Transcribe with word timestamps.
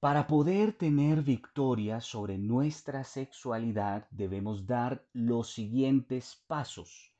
Para 0.00 0.28
poder 0.28 0.74
tener 0.74 1.22
victoria 1.22 2.00
sobre 2.00 2.38
nuestra 2.38 3.02
sexualidad 3.02 4.06
debemos 4.12 4.64
dar 4.64 5.04
los 5.12 5.50
siguientes 5.50 6.44
pasos. 6.46 7.10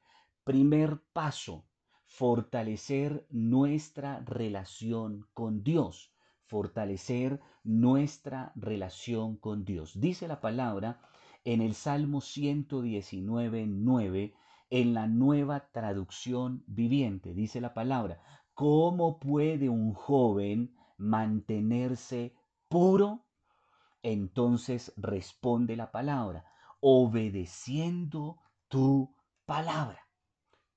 Primer 0.45 1.01
paso, 1.13 1.65
fortalecer 2.07 3.27
nuestra 3.31 4.21
relación 4.21 5.27
con 5.35 5.65
Dios. 5.65 6.13
Fortalecer 6.45 7.41
nuestra 7.65 8.53
relación 8.55 9.37
con 9.39 9.65
Dios. 9.65 9.99
Dice 9.99 10.29
la 10.29 10.41
palabra 10.41 11.01
en 11.45 11.61
el 11.63 11.75
Salmo 11.75 12.21
119, 12.21 13.67
9, 13.67 14.35
en 14.71 14.95
la 14.95 15.09
nueva 15.09 15.69
traducción 15.73 16.63
viviente. 16.69 17.35
Dice 17.35 17.61
la 17.61 17.75
palabra, 17.75 18.21
¿cómo 18.55 19.19
puede 19.19 19.69
un 19.69 19.95
joven 19.95 20.77
mantenerse 20.97 22.38
puro? 22.69 23.25
Entonces 24.03 24.93
responde 24.97 25.77
la 25.77 25.91
palabra, 25.91 26.45
obedeciendo 26.81 28.39
tu 28.69 29.15
palabra. 29.45 30.07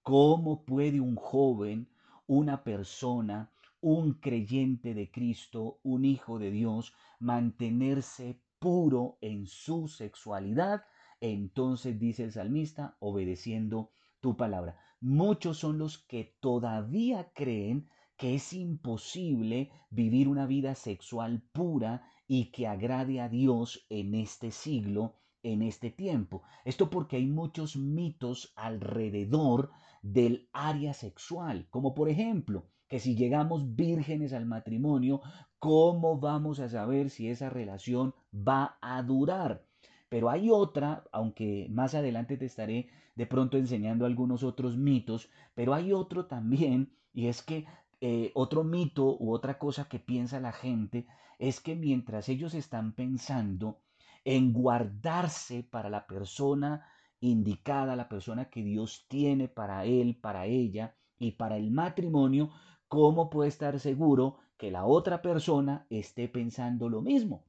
¿Cómo 0.01 0.65
puede 0.65 0.99
un 0.99 1.15
joven, 1.15 1.89
una 2.25 2.63
persona, 2.63 3.51
un 3.81 4.13
creyente 4.13 4.93
de 4.93 5.11
Cristo, 5.11 5.79
un 5.83 6.05
hijo 6.05 6.39
de 6.39 6.51
Dios, 6.51 6.93
mantenerse 7.19 8.41
puro 8.57 9.17
en 9.21 9.45
su 9.45 9.87
sexualidad? 9.87 10.83
Entonces 11.19 11.99
dice 11.99 12.23
el 12.23 12.31
salmista, 12.31 12.97
obedeciendo 12.99 13.91
tu 14.19 14.35
palabra. 14.35 14.77
Muchos 14.99 15.59
son 15.59 15.77
los 15.77 15.99
que 15.99 16.35
todavía 16.39 17.31
creen 17.33 17.89
que 18.21 18.35
es 18.35 18.53
imposible 18.53 19.71
vivir 19.89 20.27
una 20.27 20.45
vida 20.45 20.75
sexual 20.75 21.41
pura 21.51 22.03
y 22.27 22.51
que 22.51 22.67
agrade 22.67 23.19
a 23.19 23.27
Dios 23.29 23.87
en 23.89 24.13
este 24.13 24.51
siglo, 24.51 25.15
en 25.41 25.63
este 25.63 25.89
tiempo. 25.89 26.43
Esto 26.63 26.91
porque 26.91 27.15
hay 27.15 27.25
muchos 27.25 27.75
mitos 27.75 28.53
alrededor 28.55 29.71
del 30.03 30.47
área 30.53 30.93
sexual, 30.93 31.65
como 31.71 31.95
por 31.95 32.09
ejemplo, 32.09 32.67
que 32.87 32.99
si 32.99 33.15
llegamos 33.15 33.75
vírgenes 33.75 34.33
al 34.33 34.45
matrimonio, 34.45 35.21
¿cómo 35.57 36.19
vamos 36.19 36.59
a 36.59 36.69
saber 36.69 37.09
si 37.09 37.27
esa 37.27 37.49
relación 37.49 38.13
va 38.31 38.77
a 38.81 39.01
durar? 39.01 39.65
Pero 40.09 40.29
hay 40.29 40.51
otra, 40.51 41.05
aunque 41.11 41.69
más 41.71 41.95
adelante 41.95 42.37
te 42.37 42.45
estaré 42.45 42.87
de 43.15 43.25
pronto 43.25 43.57
enseñando 43.57 44.05
algunos 44.05 44.43
otros 44.43 44.77
mitos, 44.77 45.27
pero 45.55 45.73
hay 45.73 45.91
otro 45.91 46.27
también, 46.27 46.93
y 47.13 47.25
es 47.25 47.41
que 47.41 47.65
eh, 48.01 48.31
otro 48.33 48.63
mito 48.63 49.15
u 49.19 49.31
otra 49.31 49.59
cosa 49.59 49.87
que 49.87 49.99
piensa 49.99 50.39
la 50.39 50.51
gente 50.51 51.05
es 51.37 51.61
que 51.61 51.75
mientras 51.75 52.29
ellos 52.29 52.55
están 52.55 52.93
pensando 52.93 53.79
en 54.25 54.53
guardarse 54.53 55.63
para 55.63 55.89
la 55.89 56.07
persona 56.07 56.85
indicada, 57.19 57.95
la 57.95 58.09
persona 58.09 58.49
que 58.49 58.63
Dios 58.63 59.05
tiene 59.07 59.47
para 59.47 59.85
él, 59.85 60.17
para 60.19 60.47
ella 60.47 60.95
y 61.19 61.33
para 61.33 61.57
el 61.57 61.69
matrimonio, 61.69 62.49
¿cómo 62.87 63.29
puede 63.29 63.49
estar 63.49 63.79
seguro 63.79 64.39
que 64.57 64.71
la 64.71 64.85
otra 64.85 65.21
persona 65.21 65.85
esté 65.91 66.27
pensando 66.27 66.89
lo 66.89 67.01
mismo 67.01 67.45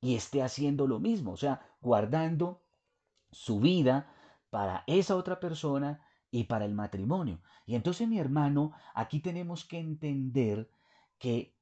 y 0.00 0.14
esté 0.14 0.42
haciendo 0.42 0.86
lo 0.86 1.00
mismo? 1.00 1.32
O 1.32 1.36
sea, 1.38 1.62
guardando 1.80 2.62
su 3.32 3.60
vida 3.60 4.12
para 4.50 4.84
esa 4.86 5.16
otra 5.16 5.40
persona 5.40 6.02
y 6.30 6.44
para 6.44 6.64
el 6.64 6.74
matrimonio. 6.74 7.40
Y 7.66 7.74
entonces, 7.74 8.08
mi 8.08 8.18
hermano, 8.18 8.72
aquí 8.94 9.20
tenemos 9.20 9.64
que 9.64 9.78
entender 9.78 10.70
que 11.18 11.56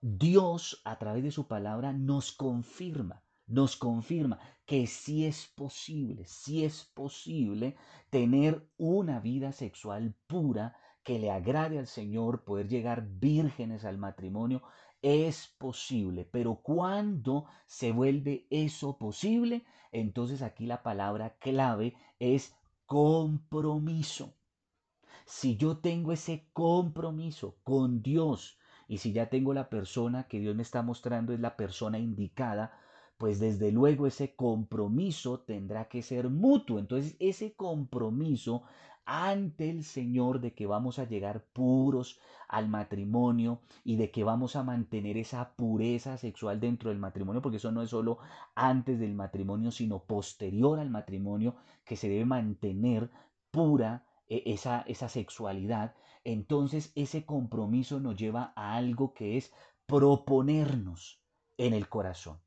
Dios 0.00 0.82
a 0.84 0.98
través 0.98 1.22
de 1.22 1.30
su 1.30 1.46
palabra 1.46 1.92
nos 1.92 2.32
confirma, 2.32 3.22
nos 3.46 3.76
confirma 3.76 4.38
que 4.66 4.86
sí 4.86 5.24
es 5.24 5.46
posible, 5.46 6.24
sí 6.26 6.64
es 6.64 6.84
posible 6.84 7.76
tener 8.10 8.66
una 8.76 9.20
vida 9.20 9.52
sexual 9.52 10.14
pura 10.26 10.76
que 11.02 11.18
le 11.18 11.30
agrade 11.30 11.78
al 11.78 11.86
Señor, 11.86 12.44
poder 12.44 12.68
llegar 12.68 13.06
vírgenes 13.06 13.84
al 13.84 13.98
matrimonio, 13.98 14.62
es 15.02 15.48
posible. 15.58 16.24
Pero 16.24 16.56
cuando 16.56 17.44
se 17.66 17.92
vuelve 17.92 18.46
eso 18.50 18.96
posible, 18.98 19.64
entonces 19.92 20.42
aquí 20.42 20.66
la 20.66 20.82
palabra 20.82 21.36
clave 21.38 21.94
es 22.18 22.56
compromiso. 22.86 24.34
Si 25.26 25.56
yo 25.56 25.78
tengo 25.78 26.12
ese 26.12 26.48
compromiso 26.52 27.56
con 27.62 28.02
Dios 28.02 28.58
y 28.88 28.98
si 28.98 29.12
ya 29.12 29.30
tengo 29.30 29.54
la 29.54 29.70
persona 29.70 30.28
que 30.28 30.40
Dios 30.40 30.54
me 30.54 30.62
está 30.62 30.82
mostrando 30.82 31.32
es 31.32 31.40
la 31.40 31.56
persona 31.56 31.98
indicada, 31.98 32.78
pues 33.16 33.40
desde 33.40 33.72
luego 33.72 34.06
ese 34.06 34.34
compromiso 34.34 35.40
tendrá 35.40 35.88
que 35.88 36.02
ser 36.02 36.28
mutuo. 36.28 36.78
Entonces 36.78 37.16
ese 37.20 37.54
compromiso 37.54 38.64
ante 39.06 39.70
el 39.70 39.84
Señor 39.84 40.40
de 40.40 40.54
que 40.54 40.66
vamos 40.66 40.98
a 40.98 41.04
llegar 41.04 41.44
puros 41.52 42.18
al 42.48 42.68
matrimonio 42.68 43.60
y 43.84 43.96
de 43.96 44.10
que 44.10 44.24
vamos 44.24 44.56
a 44.56 44.62
mantener 44.62 45.16
esa 45.16 45.54
pureza 45.54 46.16
sexual 46.16 46.60
dentro 46.60 46.90
del 46.90 46.98
matrimonio, 46.98 47.42
porque 47.42 47.58
eso 47.58 47.72
no 47.72 47.82
es 47.82 47.90
solo 47.90 48.18
antes 48.54 48.98
del 48.98 49.14
matrimonio, 49.14 49.70
sino 49.70 50.04
posterior 50.04 50.78
al 50.78 50.90
matrimonio, 50.90 51.56
que 51.84 51.96
se 51.96 52.08
debe 52.08 52.24
mantener 52.24 53.10
pura 53.50 54.06
eh, 54.26 54.42
esa, 54.46 54.82
esa 54.82 55.08
sexualidad. 55.08 55.94
Entonces 56.24 56.92
ese 56.94 57.26
compromiso 57.26 58.00
nos 58.00 58.16
lleva 58.16 58.52
a 58.56 58.74
algo 58.76 59.12
que 59.12 59.36
es 59.36 59.52
proponernos 59.86 61.20
en 61.58 61.74
el 61.74 61.88
corazón. 61.88 62.40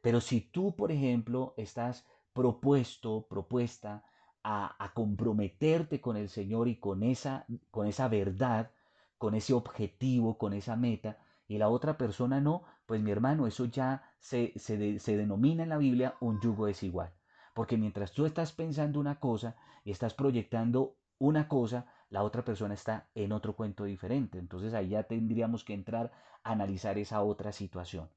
Pero 0.00 0.20
si 0.20 0.40
tú, 0.40 0.74
por 0.76 0.92
ejemplo, 0.92 1.54
estás 1.56 2.06
propuesto, 2.32 3.26
propuesta 3.28 4.04
a, 4.44 4.90
comprometerte 4.94 6.00
con 6.00 6.16
el 6.16 6.28
Señor 6.28 6.68
y 6.68 6.76
con 6.76 7.02
esa, 7.02 7.46
con 7.70 7.86
esa 7.86 8.08
verdad, 8.08 8.70
con 9.18 9.34
ese 9.34 9.52
objetivo, 9.52 10.38
con 10.38 10.52
esa 10.52 10.76
meta, 10.76 11.18
y 11.46 11.58
la 11.58 11.68
otra 11.68 11.96
persona 11.96 12.40
no, 12.40 12.62
pues 12.86 13.00
mi 13.02 13.10
hermano, 13.10 13.46
eso 13.46 13.66
ya 13.66 14.02
se, 14.18 14.52
se, 14.56 14.98
se 14.98 15.16
denomina 15.16 15.62
en 15.62 15.68
la 15.68 15.78
Biblia 15.78 16.16
un 16.20 16.40
yugo 16.40 16.66
desigual. 16.66 17.12
Porque 17.54 17.76
mientras 17.76 18.12
tú 18.12 18.24
estás 18.24 18.52
pensando 18.52 18.98
una 18.98 19.20
cosa 19.20 19.56
y 19.84 19.90
estás 19.90 20.14
proyectando 20.14 20.96
una 21.18 21.48
cosa, 21.48 21.86
la 22.08 22.22
otra 22.22 22.44
persona 22.44 22.74
está 22.74 23.08
en 23.14 23.32
otro 23.32 23.54
cuento 23.54 23.84
diferente. 23.84 24.38
Entonces 24.38 24.74
ahí 24.74 24.88
ya 24.88 25.04
tendríamos 25.04 25.64
que 25.64 25.74
entrar 25.74 26.10
a 26.42 26.52
analizar 26.52 26.98
esa 26.98 27.22
otra 27.22 27.52
situación. 27.52 28.08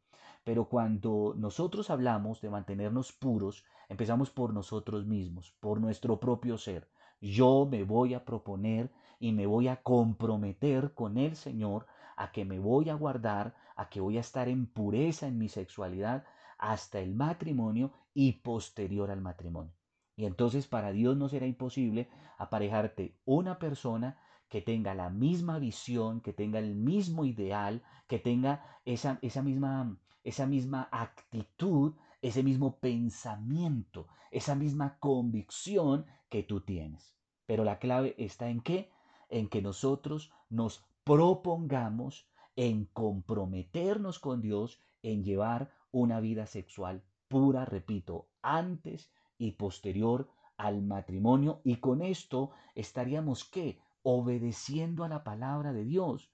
Pero 0.46 0.70
cuando 0.70 1.34
nosotros 1.36 1.90
hablamos 1.90 2.40
de 2.40 2.52
mantenernos 2.52 3.12
puros, 3.12 3.66
empezamos 3.90 4.30
por 4.30 4.54
nosotros 4.54 5.08
mismos, 5.08 5.56
por 5.60 5.82
nuestro 5.82 6.20
propio 6.20 6.60
ser. 6.60 6.88
Yo 7.20 7.68
me 7.70 7.84
voy 7.84 8.14
a 8.14 8.26
proponer 8.26 8.92
y 9.20 9.32
me 9.32 9.48
voy 9.48 9.68
a 9.70 9.82
comprometer 9.82 10.94
con 10.94 11.18
el 11.18 11.36
Señor 11.36 11.88
a 12.16 12.32
que 12.32 12.46
me 12.46 12.60
voy 12.60 12.92
a 12.92 12.94
guardar, 12.94 13.56
a 13.76 13.90
que 13.90 14.00
voy 14.00 14.18
a 14.18 14.22
estar 14.22 14.48
en 14.48 14.68
pureza 14.68 15.26
en 15.26 15.40
mi 15.40 15.50
sexualidad 15.50 16.26
hasta 16.60 17.00
el 17.00 17.16
matrimonio 17.16 17.92
y 18.14 18.34
posterior 18.34 19.10
al 19.10 19.22
matrimonio. 19.22 19.74
Y 20.16 20.26
entonces 20.26 20.68
para 20.68 20.92
Dios 20.92 21.18
no 21.18 21.28
será 21.28 21.48
imposible 21.48 22.08
aparejarte 22.38 23.18
una 23.26 23.58
persona 23.58 24.20
que 24.48 24.62
tenga 24.62 24.94
la 24.94 25.10
misma 25.10 25.58
visión, 25.58 26.22
que 26.22 26.34
tenga 26.34 26.60
el 26.60 26.76
mismo 26.76 27.26
ideal, 27.26 27.82
que 28.08 28.20
tenga 28.20 28.80
esa, 28.86 29.18
esa 29.24 29.42
misma 29.42 29.98
esa 30.26 30.48
misma 30.48 30.90
actitud, 30.92 31.94
ese 32.22 32.42
mismo 32.42 32.80
pensamiento, 32.80 34.08
esa 34.32 34.56
misma 34.56 34.98
convicción 35.00 36.08
que 36.30 36.42
tú 36.42 36.62
tienes. 36.62 37.16
Pero 37.46 37.64
la 37.64 37.78
clave 37.78 38.16
está 38.18 38.50
en 38.50 38.62
qué? 38.62 38.92
En 39.30 39.48
que 39.48 39.62
nosotros 39.62 40.32
nos 40.50 40.84
propongamos 41.04 42.28
en 42.56 42.86
comprometernos 42.86 44.18
con 44.18 44.42
Dios, 44.42 44.82
en 45.04 45.24
llevar 45.24 45.72
una 45.92 46.20
vida 46.20 46.48
sexual 46.48 47.04
pura, 47.28 47.64
repito, 47.64 48.30
antes 48.42 49.12
y 49.38 49.52
posterior 49.52 50.28
al 50.58 50.82
matrimonio. 50.82 51.62
Y 51.64 51.76
con 51.76 52.02
esto 52.02 52.50
estaríamos 52.74 53.46
qué? 53.46 53.80
Obedeciendo 54.02 55.04
a 55.04 55.10
la 55.10 55.24
palabra 55.24 55.72
de 55.72 55.86
Dios 55.86 56.32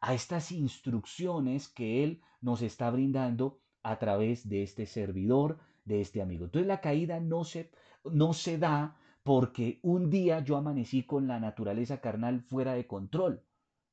a 0.00 0.14
estas 0.14 0.52
instrucciones 0.52 1.68
que 1.68 2.04
Él 2.04 2.20
nos 2.40 2.62
está 2.62 2.90
brindando 2.90 3.58
a 3.82 3.98
través 3.98 4.48
de 4.48 4.62
este 4.62 4.86
servidor, 4.86 5.58
de 5.84 6.00
este 6.00 6.22
amigo. 6.22 6.44
Entonces 6.44 6.68
la 6.68 6.80
caída 6.80 7.20
no 7.20 7.44
se, 7.44 7.70
no 8.04 8.32
se 8.32 8.58
da 8.58 8.96
porque 9.22 9.78
un 9.82 10.10
día 10.10 10.40
yo 10.40 10.56
amanecí 10.56 11.02
con 11.02 11.26
la 11.26 11.40
naturaleza 11.40 12.00
carnal 12.00 12.40
fuera 12.42 12.74
de 12.74 12.86
control. 12.86 13.42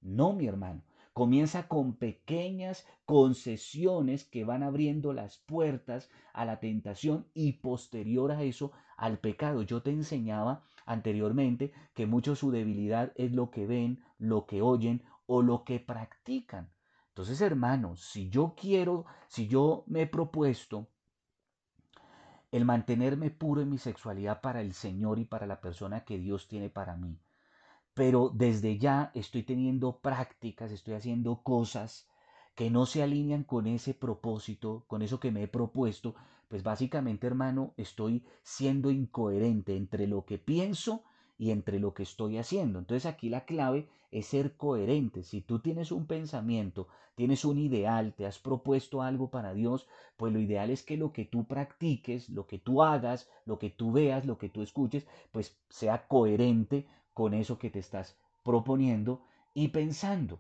No, 0.01 0.33
mi 0.33 0.47
hermano. 0.47 0.83
Comienza 1.13 1.69
con 1.69 1.95
pequeñas 1.95 2.85
concesiones 3.05 4.25
que 4.25 4.43
van 4.43 4.63
abriendo 4.63 5.13
las 5.13 5.37
puertas 5.37 6.09
a 6.33 6.43
la 6.43 6.59
tentación 6.59 7.25
y 7.33 7.53
posterior 7.53 8.31
a 8.31 8.43
eso 8.43 8.73
al 8.97 9.19
pecado. 9.19 9.61
Yo 9.61 9.81
te 9.81 9.91
enseñaba 9.91 10.63
anteriormente 10.85 11.71
que 11.93 12.05
mucho 12.05 12.35
su 12.35 12.51
debilidad 12.51 13.13
es 13.15 13.31
lo 13.31 13.49
que 13.49 13.65
ven, 13.65 14.03
lo 14.17 14.45
que 14.45 14.61
oyen 14.61 15.03
o 15.27 15.41
lo 15.41 15.63
que 15.63 15.79
practican. 15.79 16.69
Entonces, 17.09 17.41
hermanos, 17.41 18.01
si 18.01 18.29
yo 18.29 18.55
quiero, 18.55 19.05
si 19.27 19.47
yo 19.47 19.83
me 19.87 20.01
he 20.01 20.07
propuesto 20.07 20.87
el 22.51 22.65
mantenerme 22.65 23.31
puro 23.31 23.61
en 23.61 23.69
mi 23.69 23.77
sexualidad 23.77 24.41
para 24.41 24.61
el 24.61 24.73
Señor 24.73 25.19
y 25.19 25.25
para 25.25 25.45
la 25.45 25.61
persona 25.61 26.03
que 26.05 26.17
Dios 26.17 26.47
tiene 26.47 26.69
para 26.69 26.95
mí, 26.95 27.19
pero 27.93 28.29
desde 28.33 28.77
ya 28.77 29.11
estoy 29.13 29.43
teniendo 29.43 29.99
prácticas, 29.99 30.71
estoy 30.71 30.95
haciendo 30.95 31.41
cosas 31.41 32.07
que 32.53 32.69
no 32.69 32.85
se 32.85 33.03
alinean 33.03 33.43
con 33.43 33.67
ese 33.67 33.93
propósito, 33.93 34.83
con 34.87 35.01
eso 35.01 35.19
que 35.19 35.31
me 35.31 35.43
he 35.43 35.47
propuesto, 35.47 36.15
pues 36.47 36.63
básicamente, 36.63 37.27
hermano, 37.27 37.73
estoy 37.77 38.25
siendo 38.43 38.91
incoherente 38.91 39.75
entre 39.75 40.07
lo 40.07 40.25
que 40.25 40.37
pienso 40.37 41.03
y 41.37 41.51
entre 41.51 41.79
lo 41.79 41.93
que 41.93 42.03
estoy 42.03 42.37
haciendo. 42.37 42.79
Entonces 42.79 43.05
aquí 43.05 43.29
la 43.29 43.45
clave 43.45 43.87
es 44.11 44.27
ser 44.27 44.55
coherente. 44.55 45.23
Si 45.23 45.41
tú 45.41 45.59
tienes 45.59 45.91
un 45.91 46.05
pensamiento, 46.05 46.87
tienes 47.15 47.45
un 47.45 47.57
ideal, 47.57 48.13
te 48.13 48.25
has 48.25 48.39
propuesto 48.39 49.01
algo 49.01 49.29
para 49.29 49.53
Dios, 49.53 49.87
pues 50.17 50.31
lo 50.33 50.39
ideal 50.39 50.69
es 50.69 50.83
que 50.83 50.97
lo 50.97 51.11
que 51.11 51.25
tú 51.25 51.45
practiques, 51.45 52.29
lo 52.29 52.47
que 52.47 52.59
tú 52.59 52.83
hagas, 52.83 53.29
lo 53.45 53.59
que 53.59 53.69
tú 53.69 53.91
veas, 53.91 54.25
lo 54.25 54.37
que 54.37 54.49
tú 54.49 54.61
escuches, 54.61 55.05
pues 55.31 55.57
sea 55.69 56.07
coherente 56.07 56.87
con 57.13 57.33
eso 57.33 57.57
que 57.57 57.69
te 57.69 57.79
estás 57.79 58.17
proponiendo 58.43 59.21
y 59.53 59.69
pensando. 59.69 60.39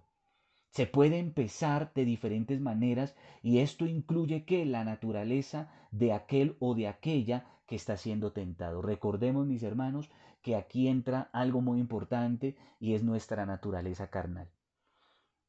Se 0.69 0.85
puede 0.85 1.19
empezar 1.19 1.93
de 1.93 2.03
diferentes 2.03 2.59
maneras 2.59 3.15
y 3.41 3.59
esto 3.59 3.85
incluye 3.85 4.43
que 4.43 4.65
la 4.65 4.83
naturaleza 4.83 5.71
de 5.91 6.11
aquel 6.11 6.57
o 6.59 6.75
de 6.75 6.87
aquella 6.89 7.45
que 7.65 7.75
está 7.75 7.95
siendo 7.97 8.33
tentado. 8.33 8.81
Recordemos, 8.81 9.47
mis 9.47 9.63
hermanos, 9.63 10.09
que 10.45 10.55
aquí 10.55 10.87
entra 10.87 11.31
algo 11.33 11.59
muy 11.59 11.79
importante 11.79 12.55
y 12.79 12.93
es 12.93 13.03
nuestra 13.03 13.47
naturaleza 13.47 14.11
carnal. 14.11 14.47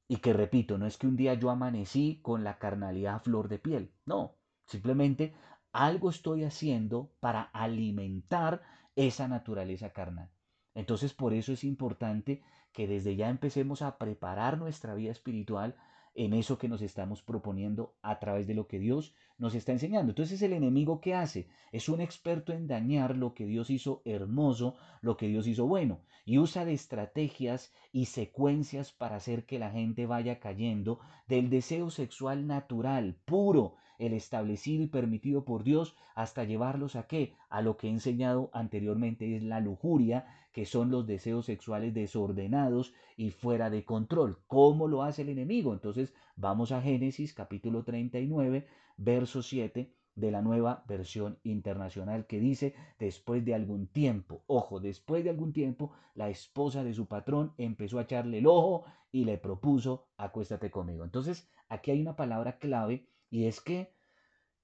Y 0.08 0.16
que 0.16 0.32
repito, 0.32 0.78
no 0.78 0.86
es 0.86 0.96
que 0.96 1.06
un 1.06 1.18
día 1.18 1.34
yo 1.34 1.50
amanecí 1.50 2.20
con 2.22 2.44
la 2.44 2.56
carnalidad 2.56 3.16
a 3.16 3.18
flor 3.18 3.48
de 3.48 3.58
piel, 3.58 3.92
no, 4.06 4.36
simplemente 4.66 5.34
algo 5.70 6.08
estoy 6.08 6.44
haciendo 6.44 7.12
para 7.20 7.42
alimentar 7.42 8.62
esa 8.94 9.28
naturaleza 9.28 9.90
carnal. 9.90 10.30
Entonces 10.74 11.12
por 11.12 11.34
eso 11.34 11.52
es 11.52 11.62
importante 11.62 12.42
que 12.72 12.88
desde 12.88 13.16
ya 13.16 13.28
empecemos 13.28 13.82
a 13.82 13.98
preparar 13.98 14.56
nuestra 14.56 14.94
vida 14.94 15.12
espiritual 15.12 15.76
en 16.16 16.32
eso 16.32 16.58
que 16.58 16.68
nos 16.68 16.80
estamos 16.80 17.22
proponiendo 17.22 17.94
a 18.02 18.18
través 18.18 18.46
de 18.46 18.54
lo 18.54 18.66
que 18.66 18.78
Dios 18.78 19.14
nos 19.38 19.54
está 19.54 19.72
enseñando. 19.72 20.12
Entonces 20.12 20.40
el 20.40 20.54
enemigo 20.54 21.00
que 21.00 21.14
hace 21.14 21.46
es 21.72 21.90
un 21.90 22.00
experto 22.00 22.52
en 22.54 22.66
dañar 22.66 23.16
lo 23.16 23.34
que 23.34 23.44
Dios 23.44 23.68
hizo 23.68 24.00
hermoso, 24.06 24.76
lo 25.02 25.18
que 25.18 25.28
Dios 25.28 25.46
hizo 25.46 25.66
bueno, 25.66 26.00
y 26.24 26.38
usa 26.38 26.64
de 26.64 26.72
estrategias 26.72 27.72
y 27.92 28.06
secuencias 28.06 28.92
para 28.92 29.16
hacer 29.16 29.44
que 29.44 29.58
la 29.58 29.70
gente 29.70 30.06
vaya 30.06 30.40
cayendo 30.40 31.00
del 31.28 31.50
deseo 31.50 31.90
sexual 31.90 32.46
natural, 32.46 33.16
puro, 33.26 33.74
el 33.98 34.14
establecido 34.14 34.84
y 34.84 34.88
permitido 34.88 35.44
por 35.44 35.64
Dios, 35.64 35.96
hasta 36.14 36.44
llevarlos 36.44 36.96
a 36.96 37.06
qué? 37.06 37.34
A 37.50 37.60
lo 37.60 37.76
que 37.76 37.88
he 37.88 37.90
enseñado 37.90 38.50
anteriormente 38.52 39.36
es 39.36 39.42
la 39.42 39.60
lujuria, 39.60 40.26
que 40.56 40.64
son 40.64 40.90
los 40.90 41.06
deseos 41.06 41.44
sexuales 41.44 41.92
desordenados 41.92 42.94
y 43.14 43.28
fuera 43.28 43.68
de 43.68 43.84
control. 43.84 44.38
¿Cómo 44.46 44.88
lo 44.88 45.02
hace 45.02 45.20
el 45.20 45.28
enemigo? 45.28 45.74
Entonces 45.74 46.14
vamos 46.34 46.72
a 46.72 46.80
Génesis 46.80 47.34
capítulo 47.34 47.84
39, 47.84 48.66
verso 48.96 49.42
7 49.42 49.92
de 50.14 50.30
la 50.30 50.40
nueva 50.40 50.82
versión 50.88 51.38
internacional 51.42 52.26
que 52.26 52.40
dice, 52.40 52.74
después 52.98 53.44
de 53.44 53.54
algún 53.54 53.86
tiempo, 53.88 54.44
ojo, 54.46 54.80
después 54.80 55.24
de 55.24 55.28
algún 55.28 55.52
tiempo, 55.52 55.92
la 56.14 56.30
esposa 56.30 56.82
de 56.82 56.94
su 56.94 57.04
patrón 57.04 57.52
empezó 57.58 57.98
a 57.98 58.04
echarle 58.04 58.38
el 58.38 58.46
ojo 58.46 58.86
y 59.12 59.26
le 59.26 59.36
propuso, 59.36 60.08
acuéstate 60.16 60.70
conmigo. 60.70 61.04
Entonces, 61.04 61.50
aquí 61.68 61.90
hay 61.90 62.00
una 62.00 62.16
palabra 62.16 62.56
clave 62.58 63.10
y 63.28 63.44
es 63.44 63.60
que 63.60 63.92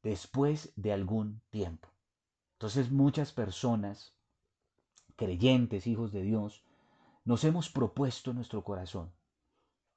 después 0.02 0.72
de 0.74 0.94
algún 0.94 1.42
tiempo. 1.50 1.90
Entonces 2.54 2.90
muchas 2.90 3.30
personas, 3.32 4.16
creyentes, 5.22 5.86
hijos 5.86 6.10
de 6.10 6.22
Dios, 6.22 6.64
nos 7.24 7.44
hemos 7.44 7.70
propuesto 7.70 8.30
en 8.30 8.36
nuestro 8.36 8.64
corazón 8.64 9.12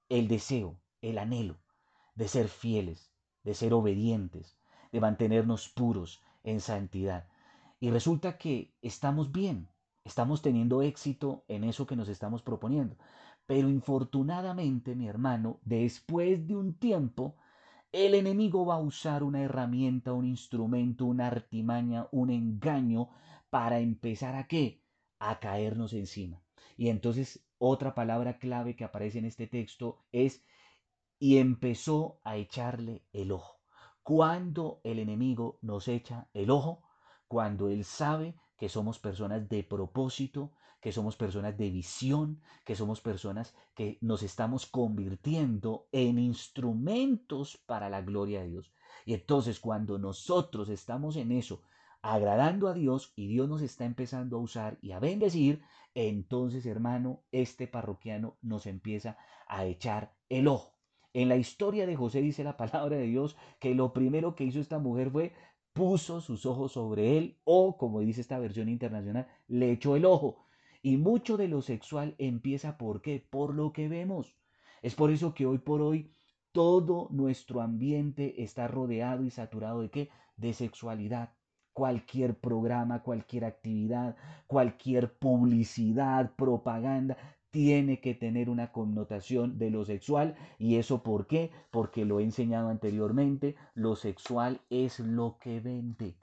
el 0.07 0.27
deseo, 0.27 0.79
el 1.01 1.17
anhelo 1.17 1.57
de 2.13 2.27
ser 2.27 2.47
fieles, 2.47 3.11
de 3.43 3.55
ser 3.55 3.73
obedientes, 3.73 4.55
de 4.91 5.01
mantenernos 5.01 5.67
puros 5.67 6.21
en 6.43 6.61
santidad. 6.61 7.27
Y 7.79 7.89
resulta 7.89 8.37
que 8.37 8.75
estamos 8.83 9.31
bien, 9.31 9.67
estamos 10.03 10.43
teniendo 10.43 10.83
éxito 10.83 11.43
en 11.47 11.63
eso 11.63 11.87
que 11.87 11.95
nos 11.95 12.07
estamos 12.07 12.43
proponiendo. 12.43 12.95
Pero 13.47 13.67
infortunadamente, 13.67 14.93
mi 14.93 15.07
hermano, 15.07 15.59
después 15.63 16.45
de 16.45 16.55
un 16.55 16.75
tiempo, 16.75 17.35
el 17.91 18.13
enemigo 18.13 18.63
va 18.63 18.75
a 18.75 18.79
usar 18.79 19.23
una 19.23 19.41
herramienta, 19.41 20.13
un 20.13 20.25
instrumento, 20.25 21.05
una 21.07 21.25
artimaña, 21.25 22.07
un 22.11 22.29
engaño 22.29 23.09
para 23.49 23.79
empezar 23.79 24.35
a 24.35 24.47
qué? 24.47 24.84
A 25.19 25.39
caernos 25.39 25.93
encima. 25.93 26.41
Y 26.77 26.89
entonces 26.89 27.45
otra 27.57 27.95
palabra 27.95 28.37
clave 28.37 28.75
que 28.75 28.83
aparece 28.83 29.19
en 29.19 29.25
este 29.25 29.47
texto 29.47 30.03
es 30.11 30.43
y 31.19 31.37
empezó 31.37 32.19
a 32.23 32.37
echarle 32.37 33.03
el 33.13 33.31
ojo. 33.31 33.59
Cuando 34.03 34.81
el 34.83 34.99
enemigo 34.99 35.57
nos 35.61 35.87
echa 35.87 36.27
el 36.33 36.51
ojo, 36.51 36.83
cuando 37.27 37.69
él 37.69 37.83
sabe 37.85 38.35
que 38.57 38.69
somos 38.69 38.99
personas 38.99 39.49
de 39.49 39.63
propósito, 39.63 40.53
que 40.79 40.91
somos 40.91 41.15
personas 41.15 41.57
de 41.57 41.71
visión, 41.71 42.41
que 42.63 42.75
somos 42.75 43.01
personas 43.01 43.55
que 43.73 43.97
nos 44.01 44.21
estamos 44.21 44.67
convirtiendo 44.67 45.87
en 45.91 46.19
instrumentos 46.19 47.57
para 47.65 47.89
la 47.89 48.01
gloria 48.01 48.41
de 48.41 48.49
Dios. 48.49 48.71
Y 49.05 49.15
entonces 49.15 49.59
cuando 49.59 49.97
nosotros 49.97 50.69
estamos 50.69 51.15
en 51.15 51.31
eso, 51.31 51.63
agradando 52.07 52.67
a 52.67 52.75
Dios 52.75 53.13
y 53.15 53.25
Dios 53.25 53.49
nos 53.49 53.63
está 53.63 53.83
empezando 53.83 54.37
a 54.37 54.39
usar 54.39 54.77
y 54.79 54.91
a 54.91 54.99
bendecir, 54.99 55.63
entonces 55.95 56.67
hermano, 56.67 57.23
este 57.31 57.67
parroquiano 57.67 58.37
nos 58.43 58.67
empieza 58.67 59.17
a 59.47 59.65
echar 59.65 60.13
el 60.29 60.47
ojo. 60.47 60.75
En 61.13 61.29
la 61.29 61.35
historia 61.35 61.87
de 61.87 61.95
José 61.95 62.21
dice 62.21 62.43
la 62.43 62.57
palabra 62.63 62.95
de 62.97 63.07
Dios 63.07 63.35
que 63.59 63.73
lo 63.73 63.91
primero 63.91 64.35
que 64.35 64.43
hizo 64.43 64.59
esta 64.59 64.77
mujer 64.77 65.09
fue 65.09 65.33
puso 65.73 66.21
sus 66.21 66.45
ojos 66.45 66.73
sobre 66.73 67.17
él 67.17 67.39
o, 67.43 67.75
como 67.75 68.01
dice 68.01 68.21
esta 68.21 68.37
versión 68.37 68.69
internacional, 68.69 69.27
le 69.47 69.71
echó 69.71 69.95
el 69.95 70.05
ojo. 70.05 70.45
Y 70.83 70.97
mucho 70.97 71.37
de 71.37 71.47
lo 71.47 71.63
sexual 71.63 72.13
empieza 72.19 72.77
por 72.77 73.01
qué? 73.01 73.25
Por 73.27 73.55
lo 73.55 73.73
que 73.73 73.87
vemos. 73.87 74.37
Es 74.83 74.93
por 74.93 75.09
eso 75.09 75.33
que 75.33 75.47
hoy 75.47 75.57
por 75.57 75.81
hoy 75.81 76.13
todo 76.51 77.07
nuestro 77.09 77.61
ambiente 77.61 78.43
está 78.43 78.67
rodeado 78.67 79.25
y 79.25 79.31
saturado 79.31 79.81
de 79.81 79.89
qué? 79.89 80.09
De 80.37 80.53
sexualidad. 80.53 81.33
Cualquier 81.75 82.39
programa, 82.39 83.03
cualquier 83.03 83.43
actividad, 83.43 84.15
cualquier 84.47 85.13
publicidad, 85.19 86.31
propaganda, 86.35 87.17
tiene 87.51 87.99
que 87.99 88.15
tener 88.15 88.49
una 88.49 88.71
connotación 88.71 89.57
de 89.57 89.69
lo 89.69 89.83
sexual. 89.83 90.35
¿Y 90.57 90.77
eso 90.77 91.03
por 91.03 91.27
qué? 91.27 91.51
Porque 91.71 92.05
lo 92.05 92.19
he 92.19 92.23
enseñado 92.23 92.69
anteriormente, 92.69 93.55
lo 93.73 93.97
sexual 93.97 94.61
es 94.69 94.99
lo 94.99 95.37
que 95.39 95.59
vende. 95.59 96.17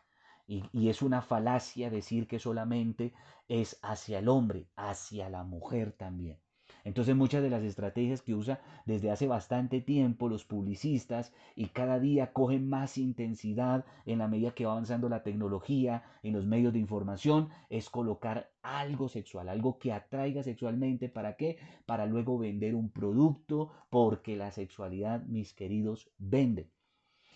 Y, 0.46 0.88
es 0.88 1.02
una 1.02 1.22
falacia 1.22 1.90
decir 1.90 2.26
que 2.26 2.38
solamente 2.38 3.12
es 3.46 3.78
hacia 3.82 4.20
el 4.20 4.28
hombre, 4.28 4.68
hacia 4.76 5.28
la 5.28 5.44
mujer 5.44 5.92
también. 5.92 6.41
Entonces 6.84 7.14
muchas 7.14 7.42
de 7.42 7.50
las 7.50 7.62
estrategias 7.62 8.22
que 8.22 8.34
usa 8.34 8.60
desde 8.86 9.10
hace 9.10 9.26
bastante 9.26 9.80
tiempo 9.80 10.28
los 10.28 10.44
publicistas 10.44 11.32
y 11.54 11.66
cada 11.66 11.98
día 11.98 12.32
cogen 12.32 12.68
más 12.68 12.98
intensidad 12.98 13.84
en 14.04 14.18
la 14.18 14.28
medida 14.28 14.54
que 14.54 14.66
va 14.66 14.72
avanzando 14.72 15.08
la 15.08 15.22
tecnología 15.22 16.02
en 16.22 16.32
los 16.32 16.46
medios 16.46 16.72
de 16.72 16.80
información 16.80 17.48
es 17.70 17.88
colocar 17.88 18.50
algo 18.62 19.08
sexual, 19.08 19.48
algo 19.48 19.78
que 19.78 19.92
atraiga 19.92 20.42
sexualmente. 20.42 21.08
¿Para 21.08 21.36
qué? 21.36 21.58
Para 21.86 22.06
luego 22.06 22.38
vender 22.38 22.74
un 22.74 22.90
producto 22.90 23.70
porque 23.90 24.36
la 24.36 24.50
sexualidad, 24.50 25.22
mis 25.24 25.52
queridos, 25.52 26.10
vende. 26.18 26.70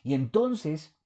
Y 0.02 0.14
entonces 0.14 0.96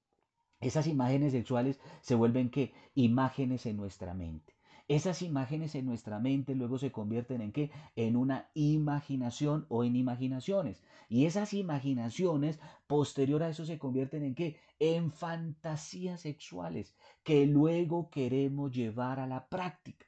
esas 0.60 0.86
imágenes 0.86 1.32
sexuales 1.32 1.80
se 2.02 2.14
vuelven 2.14 2.50
que 2.50 2.72
imágenes 2.94 3.66
en 3.66 3.76
nuestra 3.76 4.12
mente. 4.14 4.59
Esas 4.90 5.22
imágenes 5.22 5.74
en 5.74 5.86
nuestra 5.86 6.18
mente 6.18 6.54
luego 6.54 6.76
se 6.76 6.90
convierten 6.92 7.40
en 7.40 7.52
qué? 7.52 7.70
En 7.96 8.16
una 8.16 8.50
imaginación 8.54 9.64
o 9.68 9.84
en 9.84 9.94
imaginaciones. 9.96 10.82
Y 11.08 11.26
esas 11.26 11.54
imaginaciones 11.54 12.58
posterior 12.88 13.42
a 13.42 13.48
eso 13.50 13.64
se 13.64 13.78
convierten 13.78 14.24
en 14.24 14.34
qué? 14.34 14.56
En 14.80 15.12
fantasías 15.12 16.20
sexuales 16.22 16.96
que 17.22 17.46
luego 17.46 18.10
queremos 18.10 18.72
llevar 18.72 19.20
a 19.20 19.26
la 19.26 19.48
práctica. 19.48 20.06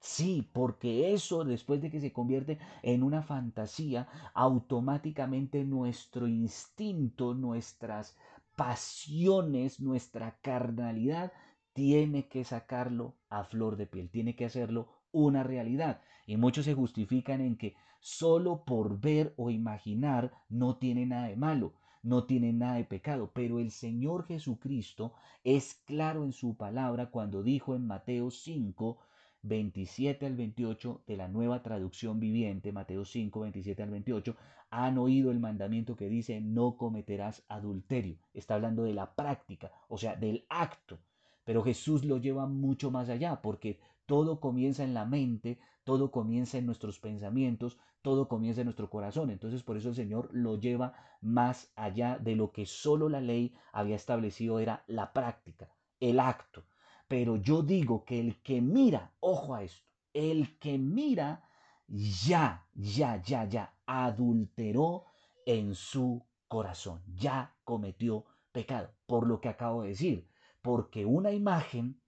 Sí, 0.00 0.48
porque 0.52 1.12
eso 1.14 1.44
después 1.44 1.80
de 1.82 1.90
que 1.90 2.00
se 2.00 2.12
convierte 2.12 2.58
en 2.82 3.02
una 3.02 3.22
fantasía, 3.22 4.08
automáticamente 4.34 5.64
nuestro 5.64 6.28
instinto, 6.28 7.34
nuestras 7.34 8.16
pasiones, 8.56 9.80
nuestra 9.80 10.38
carnalidad, 10.40 11.32
tiene 11.76 12.26
que 12.26 12.42
sacarlo 12.42 13.14
a 13.28 13.44
flor 13.44 13.76
de 13.76 13.86
piel, 13.86 14.10
tiene 14.10 14.34
que 14.34 14.46
hacerlo 14.46 14.88
una 15.12 15.44
realidad. 15.44 16.00
Y 16.26 16.36
muchos 16.36 16.64
se 16.64 16.74
justifican 16.74 17.40
en 17.40 17.56
que 17.56 17.76
Solo 18.08 18.64
por 18.64 19.00
ver 19.00 19.34
o 19.36 19.50
imaginar 19.50 20.32
no 20.48 20.76
tiene 20.76 21.06
nada 21.06 21.26
de 21.26 21.34
malo, 21.34 21.72
no 22.04 22.24
tiene 22.24 22.52
nada 22.52 22.76
de 22.76 22.84
pecado. 22.84 23.32
Pero 23.34 23.58
el 23.58 23.72
Señor 23.72 24.24
Jesucristo 24.26 25.12
es 25.42 25.74
claro 25.86 26.24
en 26.24 26.32
su 26.32 26.56
palabra 26.56 27.10
cuando 27.10 27.42
dijo 27.42 27.74
en 27.74 27.84
Mateo 27.84 28.30
5, 28.30 28.98
27 29.42 30.24
al 30.24 30.36
28 30.36 31.02
de 31.04 31.16
la 31.16 31.26
nueva 31.26 31.64
traducción 31.64 32.20
viviente, 32.20 32.70
Mateo 32.70 33.04
5, 33.04 33.40
27 33.40 33.82
al 33.82 33.90
28, 33.90 34.36
han 34.70 34.98
oído 34.98 35.32
el 35.32 35.40
mandamiento 35.40 35.96
que 35.96 36.08
dice 36.08 36.40
no 36.40 36.76
cometerás 36.76 37.42
adulterio. 37.48 38.18
Está 38.34 38.54
hablando 38.54 38.84
de 38.84 38.94
la 38.94 39.16
práctica, 39.16 39.72
o 39.88 39.98
sea, 39.98 40.14
del 40.14 40.46
acto. 40.48 41.00
Pero 41.46 41.62
Jesús 41.62 42.04
lo 42.04 42.18
lleva 42.18 42.46
mucho 42.46 42.90
más 42.90 43.08
allá, 43.08 43.40
porque 43.40 43.78
todo 44.04 44.40
comienza 44.40 44.82
en 44.82 44.94
la 44.94 45.04
mente, 45.04 45.60
todo 45.84 46.10
comienza 46.10 46.58
en 46.58 46.66
nuestros 46.66 46.98
pensamientos, 46.98 47.78
todo 48.02 48.26
comienza 48.26 48.62
en 48.62 48.66
nuestro 48.66 48.90
corazón. 48.90 49.30
Entonces 49.30 49.62
por 49.62 49.76
eso 49.76 49.90
el 49.90 49.94
Señor 49.94 50.28
lo 50.32 50.58
lleva 50.58 50.94
más 51.20 51.70
allá 51.76 52.18
de 52.18 52.34
lo 52.34 52.50
que 52.50 52.66
solo 52.66 53.08
la 53.08 53.20
ley 53.20 53.54
había 53.72 53.94
establecido, 53.94 54.58
era 54.58 54.82
la 54.88 55.12
práctica, 55.12 55.70
el 56.00 56.18
acto. 56.18 56.64
Pero 57.06 57.36
yo 57.36 57.62
digo 57.62 58.04
que 58.04 58.18
el 58.18 58.42
que 58.42 58.60
mira, 58.60 59.12
ojo 59.20 59.54
a 59.54 59.62
esto, 59.62 59.86
el 60.12 60.58
que 60.58 60.78
mira 60.78 61.44
ya, 61.86 62.66
ya, 62.74 63.22
ya, 63.22 63.44
ya 63.44 63.72
adulteró 63.86 65.04
en 65.44 65.76
su 65.76 66.26
corazón, 66.48 67.02
ya 67.06 67.54
cometió 67.62 68.24
pecado, 68.50 68.90
por 69.06 69.28
lo 69.28 69.40
que 69.40 69.48
acabo 69.48 69.82
de 69.82 69.90
decir, 69.90 70.28
porque 70.66 71.06
una 71.06 71.30
imagen 71.30 72.00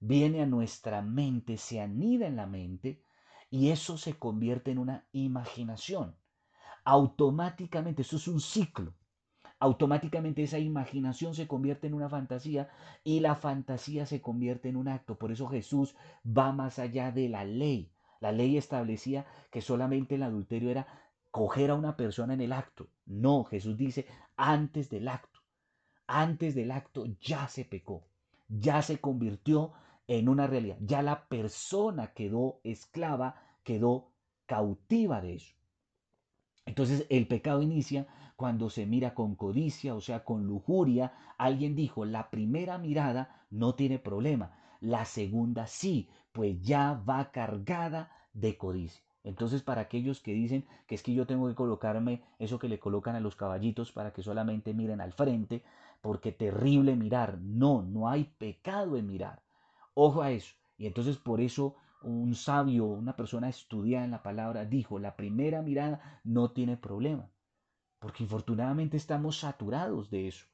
viene 0.00 0.42
a 0.42 0.46
nuestra 0.46 1.02
mente, 1.02 1.56
se 1.56 1.80
anida 1.80 2.26
en 2.26 2.34
la 2.34 2.48
mente 2.48 3.04
y 3.48 3.70
eso 3.70 3.96
se 3.96 4.14
convierte 4.18 4.72
en 4.72 4.78
una 4.78 5.06
imaginación. 5.12 6.16
Automáticamente, 6.84 8.02
eso 8.02 8.16
es 8.16 8.26
un 8.26 8.40
ciclo 8.40 8.92
automáticamente 9.60 10.42
esa 10.42 10.58
imaginación 10.58 11.36
se 11.36 11.46
convierte 11.46 11.86
en 11.86 11.94
una 11.94 12.08
fantasía 12.08 12.68
y 13.04 13.20
la 13.20 13.36
fantasía 13.36 14.06
se 14.06 14.20
convierte 14.20 14.68
en 14.68 14.74
un 14.76 14.88
acto. 14.88 15.16
Por 15.16 15.30
eso 15.30 15.46
Jesús 15.46 15.94
va 16.26 16.50
más 16.50 16.80
allá 16.80 17.12
de 17.12 17.28
la 17.28 17.44
ley. 17.44 17.92
La 18.18 18.32
ley 18.32 18.56
establecía 18.56 19.24
que 19.52 19.60
solamente 19.60 20.16
el 20.16 20.24
adulterio 20.24 20.68
era 20.68 20.88
coger 21.30 21.70
a 21.70 21.76
una 21.76 21.96
persona 21.96 22.34
en 22.34 22.40
el 22.40 22.52
acto. 22.52 22.88
No, 23.06 23.44
Jesús 23.44 23.76
dice 23.76 24.06
antes 24.36 24.90
del 24.90 25.06
acto. 25.06 25.31
Antes 26.06 26.54
del 26.54 26.70
acto 26.70 27.06
ya 27.20 27.48
se 27.48 27.64
pecó, 27.64 28.02
ya 28.48 28.82
se 28.82 28.98
convirtió 28.98 29.72
en 30.06 30.28
una 30.28 30.46
realidad. 30.46 30.76
Ya 30.80 31.02
la 31.02 31.26
persona 31.28 32.12
quedó 32.12 32.60
esclava, 32.64 33.36
quedó 33.62 34.10
cautiva 34.46 35.20
de 35.20 35.36
eso. 35.36 35.54
Entonces 36.66 37.06
el 37.10 37.26
pecado 37.26 37.62
inicia 37.62 38.06
cuando 38.36 38.70
se 38.70 38.86
mira 38.86 39.14
con 39.14 39.34
codicia, 39.34 39.94
o 39.94 40.00
sea, 40.00 40.24
con 40.24 40.46
lujuria. 40.46 41.12
Alguien 41.38 41.74
dijo, 41.74 42.04
la 42.04 42.30
primera 42.30 42.78
mirada 42.78 43.44
no 43.50 43.74
tiene 43.74 43.98
problema, 43.98 44.52
la 44.80 45.04
segunda 45.04 45.66
sí, 45.66 46.08
pues 46.32 46.60
ya 46.62 46.94
va 47.08 47.30
cargada 47.30 48.10
de 48.32 48.56
codicia. 48.56 49.02
Entonces, 49.24 49.62
para 49.62 49.82
aquellos 49.82 50.20
que 50.20 50.32
dicen 50.32 50.66
que 50.86 50.96
es 50.96 51.02
que 51.02 51.14
yo 51.14 51.26
tengo 51.26 51.48
que 51.48 51.54
colocarme 51.54 52.22
eso 52.40 52.58
que 52.58 52.68
le 52.68 52.80
colocan 52.80 53.14
a 53.14 53.20
los 53.20 53.36
caballitos 53.36 53.92
para 53.92 54.12
que 54.12 54.22
solamente 54.22 54.74
miren 54.74 55.00
al 55.00 55.12
frente, 55.12 55.62
porque 56.02 56.32
terrible 56.32 56.96
mirar. 56.96 57.38
No, 57.40 57.82
no 57.82 58.08
hay 58.08 58.24
pecado 58.24 58.96
en 58.98 59.06
mirar. 59.06 59.42
Ojo 59.94 60.20
a 60.20 60.32
eso. 60.32 60.54
Y 60.76 60.86
entonces 60.86 61.16
por 61.16 61.40
eso 61.40 61.76
un 62.02 62.34
sabio, 62.34 62.86
una 62.86 63.16
persona 63.16 63.48
estudiada 63.48 64.04
en 64.04 64.10
la 64.10 64.22
palabra, 64.22 64.64
dijo, 64.64 64.98
la 64.98 65.16
primera 65.16 65.62
mirada 65.62 66.20
no 66.24 66.50
tiene 66.50 66.76
problema. 66.76 67.30
Porque 68.00 68.24
infortunadamente 68.24 68.96
estamos 68.96 69.38
saturados 69.38 70.10
de 70.10 70.26
eso. 70.28 70.46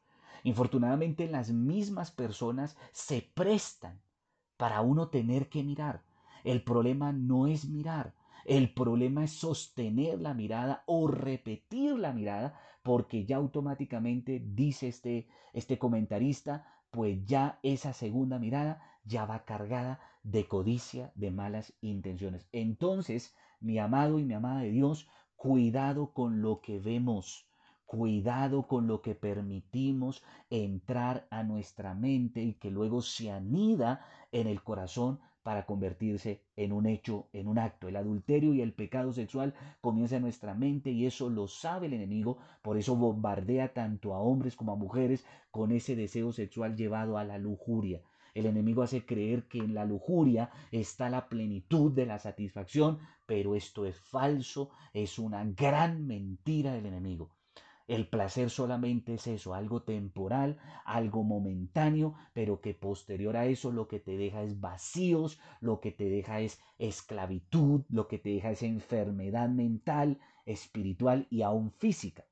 Infortunadamente 0.44 1.26
las 1.26 1.50
mismas 1.50 2.10
personas 2.10 2.76
se 2.92 3.22
prestan 3.34 4.00
para 4.58 4.82
uno 4.82 5.08
tener 5.08 5.48
que 5.48 5.64
mirar. 5.64 6.04
El 6.44 6.62
problema 6.62 7.12
no 7.12 7.46
es 7.46 7.68
mirar, 7.68 8.14
el 8.44 8.72
problema 8.72 9.24
es 9.24 9.32
sostener 9.32 10.20
la 10.20 10.34
mirada 10.34 10.82
o 10.86 11.08
repetir 11.08 11.98
la 11.98 12.12
mirada 12.12 12.58
porque 12.88 13.26
ya 13.26 13.36
automáticamente 13.36 14.42
dice 14.42 14.88
este, 14.88 15.28
este 15.52 15.78
comentarista, 15.78 16.64
pues 16.90 17.22
ya 17.26 17.58
esa 17.62 17.92
segunda 17.92 18.38
mirada 18.38 18.80
ya 19.04 19.26
va 19.26 19.44
cargada 19.44 20.00
de 20.22 20.48
codicia, 20.48 21.12
de 21.14 21.30
malas 21.30 21.74
intenciones. 21.82 22.48
Entonces, 22.50 23.36
mi 23.60 23.78
amado 23.78 24.18
y 24.18 24.24
mi 24.24 24.32
amada 24.32 24.60
de 24.60 24.70
Dios, 24.70 25.06
Cuidado 25.36 26.14
con 26.14 26.40
lo 26.40 26.62
que 26.62 26.80
vemos. 26.80 27.46
Cuidado 27.84 28.66
con 28.66 28.86
lo 28.86 29.02
que 29.02 29.14
permitimos 29.14 30.24
entrar 30.48 31.28
a 31.30 31.42
nuestra 31.42 31.94
mente 31.94 32.42
y 32.42 32.54
que 32.54 32.70
luego 32.70 33.02
se 33.02 33.30
anida 33.30 34.00
en 34.32 34.46
el 34.46 34.62
corazón 34.62 35.20
para 35.48 35.64
convertirse 35.64 36.42
en 36.56 36.74
un 36.74 36.84
hecho, 36.84 37.30
en 37.32 37.48
un 37.48 37.58
acto. 37.58 37.88
El 37.88 37.96
adulterio 37.96 38.52
y 38.52 38.60
el 38.60 38.74
pecado 38.74 39.14
sexual 39.14 39.54
comienza 39.80 40.16
en 40.16 40.22
nuestra 40.22 40.52
mente 40.52 40.90
y 40.90 41.06
eso 41.06 41.30
lo 41.30 41.48
sabe 41.48 41.86
el 41.86 41.94
enemigo, 41.94 42.36
por 42.60 42.76
eso 42.76 42.96
bombardea 42.96 43.72
tanto 43.72 44.12
a 44.12 44.20
hombres 44.20 44.56
como 44.56 44.72
a 44.72 44.76
mujeres 44.76 45.24
con 45.50 45.72
ese 45.72 45.96
deseo 45.96 46.32
sexual 46.32 46.76
llevado 46.76 47.16
a 47.16 47.24
la 47.24 47.38
lujuria. 47.38 48.02
El 48.34 48.44
enemigo 48.44 48.82
hace 48.82 49.06
creer 49.06 49.48
que 49.48 49.56
en 49.56 49.72
la 49.72 49.86
lujuria 49.86 50.50
está 50.70 51.08
la 51.08 51.30
plenitud 51.30 51.92
de 51.92 52.04
la 52.04 52.18
satisfacción, 52.18 52.98
pero 53.24 53.54
esto 53.54 53.86
es 53.86 53.98
falso, 53.98 54.68
es 54.92 55.18
una 55.18 55.42
gran 55.46 56.06
mentira 56.06 56.74
del 56.74 56.84
enemigo. 56.84 57.37
El 57.88 58.06
placer 58.08 58.50
solamente 58.50 59.14
es 59.14 59.26
eso, 59.26 59.52
algo 59.52 59.82
temporal, 59.82 60.58
algo 60.84 61.24
momentáneo, 61.24 62.14
pero 62.32 62.60
que 62.60 62.72
posterior 62.72 63.36
a 63.36 63.46
eso 63.46 63.72
lo 63.72 63.88
que 63.88 63.98
te 63.98 64.16
deja 64.16 64.44
es 64.44 64.60
vacíos, 64.60 65.40
lo 65.60 65.80
que 65.80 65.90
te 65.90 66.08
deja 66.08 66.38
es 66.40 66.60
esclavitud, 66.78 67.82
lo 67.88 68.06
que 68.06 68.18
te 68.18 68.28
deja 68.30 68.52
es 68.52 68.62
enfermedad 68.62 69.48
mental, 69.48 70.20
espiritual 70.46 71.26
y 71.30 71.42
aún 71.42 71.72
física. 71.72 72.26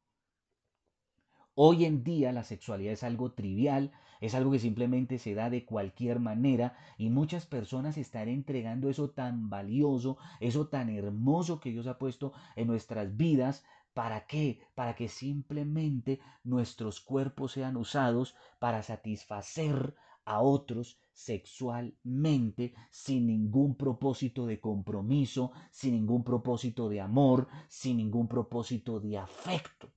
Hoy 1.54 1.86
en 1.86 2.04
día 2.04 2.32
la 2.32 2.44
sexualidad 2.44 2.92
es 2.92 3.02
algo 3.02 3.32
trivial, 3.32 3.90
es 4.20 4.34
algo 4.34 4.52
que 4.52 4.58
simplemente 4.58 5.18
se 5.18 5.34
da 5.34 5.50
de 5.50 5.64
cualquier 5.64 6.20
manera 6.20 6.74
y 6.98 7.08
muchas 7.10 7.46
personas 7.46 7.96
están 7.96 8.28
entregando 8.28 8.90
eso 8.90 9.10
tan 9.10 9.48
valioso, 9.48 10.18
eso 10.40 10.68
tan 10.68 10.90
hermoso 10.90 11.58
que 11.58 11.70
Dios 11.70 11.86
ha 11.86 11.98
puesto 11.98 12.32
en 12.56 12.66
nuestras 12.66 13.16
vidas. 13.16 13.64
¿Para 13.96 14.26
qué? 14.26 14.60
Para 14.74 14.94
que 14.94 15.08
simplemente 15.08 16.20
nuestros 16.44 17.00
cuerpos 17.00 17.52
sean 17.52 17.78
usados 17.78 18.36
para 18.58 18.82
satisfacer 18.82 19.94
a 20.26 20.42
otros 20.42 21.00
sexualmente 21.12 22.74
sin 22.90 23.26
ningún 23.26 23.74
propósito 23.74 24.44
de 24.44 24.60
compromiso, 24.60 25.52
sin 25.70 25.94
ningún 25.94 26.24
propósito 26.24 26.90
de 26.90 27.00
amor, 27.00 27.48
sin 27.68 27.96
ningún 27.96 28.28
propósito 28.28 29.00
de 29.00 29.16
afecto. 29.16 29.90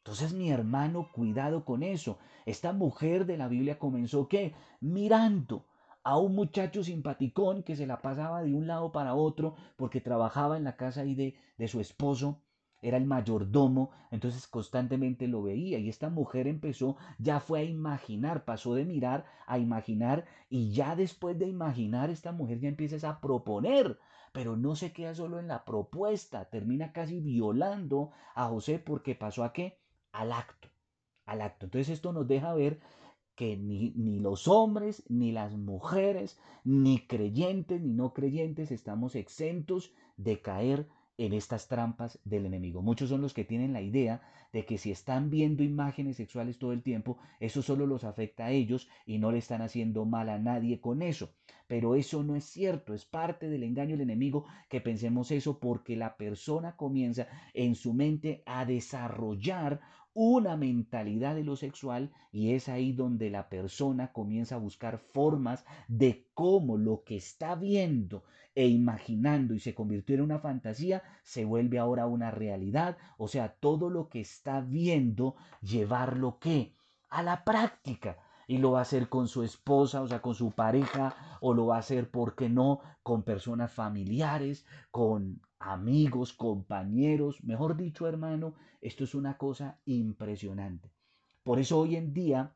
Entonces, 0.00 0.34
mi 0.34 0.50
hermano, 0.50 1.08
cuidado 1.10 1.64
con 1.64 1.82
eso. 1.82 2.18
Esta 2.44 2.74
mujer 2.74 3.24
de 3.24 3.38
la 3.38 3.48
Biblia 3.48 3.78
comenzó 3.78 4.28
¿qué? 4.28 4.54
Mirando 4.80 5.64
a 6.04 6.18
un 6.18 6.34
muchacho 6.34 6.84
simpaticón 6.84 7.62
que 7.62 7.74
se 7.74 7.86
la 7.86 8.02
pasaba 8.02 8.42
de 8.42 8.52
un 8.52 8.66
lado 8.66 8.92
para 8.92 9.14
otro 9.14 9.56
porque 9.78 10.02
trabajaba 10.02 10.58
en 10.58 10.64
la 10.64 10.76
casa 10.76 11.00
ahí 11.00 11.14
de, 11.14 11.38
de 11.56 11.68
su 11.68 11.80
esposo 11.80 12.42
era 12.82 12.96
el 12.96 13.06
mayordomo, 13.06 13.90
entonces 14.10 14.46
constantemente 14.46 15.26
lo 15.28 15.42
veía 15.42 15.78
y 15.78 15.88
esta 15.88 16.10
mujer 16.10 16.46
empezó, 16.46 16.96
ya 17.18 17.40
fue 17.40 17.60
a 17.60 17.64
imaginar, 17.64 18.44
pasó 18.44 18.74
de 18.74 18.84
mirar 18.84 19.24
a 19.46 19.58
imaginar 19.58 20.24
y 20.48 20.72
ya 20.72 20.96
después 20.96 21.38
de 21.38 21.48
imaginar 21.48 22.10
esta 22.10 22.32
mujer 22.32 22.60
ya 22.60 22.68
empieza 22.68 23.08
a 23.08 23.20
proponer, 23.20 23.98
pero 24.32 24.56
no 24.56 24.76
se 24.76 24.92
queda 24.92 25.14
solo 25.14 25.38
en 25.40 25.48
la 25.48 25.64
propuesta, 25.64 26.48
termina 26.50 26.92
casi 26.92 27.20
violando 27.20 28.10
a 28.34 28.46
José 28.46 28.78
porque 28.78 29.14
pasó 29.14 29.44
a 29.44 29.52
qué? 29.52 29.78
al 30.12 30.32
acto, 30.32 30.68
al 31.26 31.42
acto. 31.42 31.66
Entonces 31.66 31.90
esto 31.90 32.12
nos 32.12 32.26
deja 32.26 32.52
ver 32.54 32.80
que 33.34 33.56
ni, 33.56 33.92
ni, 33.94 34.18
los 34.18 34.48
hombres, 34.48 35.04
ni 35.08 35.30
las 35.30 35.54
mujeres, 35.56 36.38
ni 36.64 37.06
creyentes, 37.06 37.80
ni 37.80 37.92
no 37.92 38.12
creyentes 38.12 38.72
estamos 38.72 39.14
exentos 39.14 39.92
de 40.16 40.40
caer 40.42 40.88
en 41.18 41.32
estas 41.32 41.66
trampas 41.66 42.20
del 42.24 42.46
enemigo. 42.46 42.80
Muchos 42.80 43.10
son 43.10 43.20
los 43.20 43.34
que 43.34 43.44
tienen 43.44 43.72
la 43.72 43.82
idea 43.82 44.22
de 44.52 44.64
que 44.64 44.78
si 44.78 44.92
están 44.92 45.30
viendo 45.30 45.62
imágenes 45.64 46.16
sexuales 46.16 46.58
todo 46.58 46.72
el 46.72 46.82
tiempo, 46.82 47.18
eso 47.40 47.60
solo 47.60 47.86
los 47.86 48.04
afecta 48.04 48.46
a 48.46 48.50
ellos 48.52 48.88
y 49.04 49.18
no 49.18 49.32
le 49.32 49.38
están 49.38 49.60
haciendo 49.60 50.04
mal 50.04 50.28
a 50.28 50.38
nadie 50.38 50.80
con 50.80 51.02
eso. 51.02 51.34
Pero 51.66 51.96
eso 51.96 52.22
no 52.22 52.36
es 52.36 52.44
cierto, 52.44 52.94
es 52.94 53.04
parte 53.04 53.50
del 53.50 53.64
engaño 53.64 53.90
del 53.90 54.02
enemigo 54.02 54.46
que 54.70 54.80
pensemos 54.80 55.30
eso 55.32 55.58
porque 55.58 55.96
la 55.96 56.16
persona 56.16 56.76
comienza 56.76 57.26
en 57.52 57.74
su 57.74 57.92
mente 57.92 58.42
a 58.46 58.64
desarrollar 58.64 59.80
una 60.14 60.56
mentalidad 60.56 61.34
de 61.34 61.44
lo 61.44 61.56
sexual 61.56 62.10
y 62.32 62.52
es 62.52 62.68
ahí 62.68 62.92
donde 62.92 63.30
la 63.30 63.48
persona 63.48 64.12
comienza 64.12 64.54
a 64.54 64.58
buscar 64.58 64.98
formas 64.98 65.64
de 65.88 66.26
cómo 66.34 66.76
lo 66.76 67.04
que 67.04 67.16
está 67.16 67.54
viendo 67.54 68.24
e 68.58 68.66
imaginando 68.66 69.54
y 69.54 69.60
se 69.60 69.72
convirtió 69.72 70.16
en 70.16 70.22
una 70.22 70.40
fantasía 70.40 71.04
se 71.22 71.44
vuelve 71.44 71.78
ahora 71.78 72.08
una 72.08 72.32
realidad, 72.32 72.96
o 73.16 73.28
sea, 73.28 73.52
todo 73.52 73.88
lo 73.88 74.08
que 74.08 74.18
está 74.18 74.60
viendo 74.60 75.36
llevarlo 75.62 76.40
qué? 76.40 76.74
A 77.08 77.22
la 77.22 77.44
práctica 77.44 78.18
y 78.48 78.58
lo 78.58 78.72
va 78.72 78.80
a 78.80 78.82
hacer 78.82 79.08
con 79.08 79.28
su 79.28 79.44
esposa, 79.44 80.02
o 80.02 80.08
sea, 80.08 80.20
con 80.20 80.34
su 80.34 80.50
pareja, 80.50 81.14
o 81.40 81.54
lo 81.54 81.66
va 81.66 81.76
a 81.76 81.78
hacer, 81.78 82.10
¿por 82.10 82.34
qué 82.34 82.48
no?, 82.48 82.80
con 83.04 83.22
personas 83.22 83.70
familiares, 83.70 84.66
con 84.90 85.40
amigos, 85.60 86.32
compañeros, 86.32 87.44
mejor 87.44 87.76
dicho, 87.76 88.08
hermano, 88.08 88.54
esto 88.80 89.04
es 89.04 89.14
una 89.14 89.36
cosa 89.36 89.78
impresionante. 89.84 90.90
Por 91.44 91.60
eso 91.60 91.78
hoy 91.78 91.94
en 91.94 92.12
día 92.12 92.54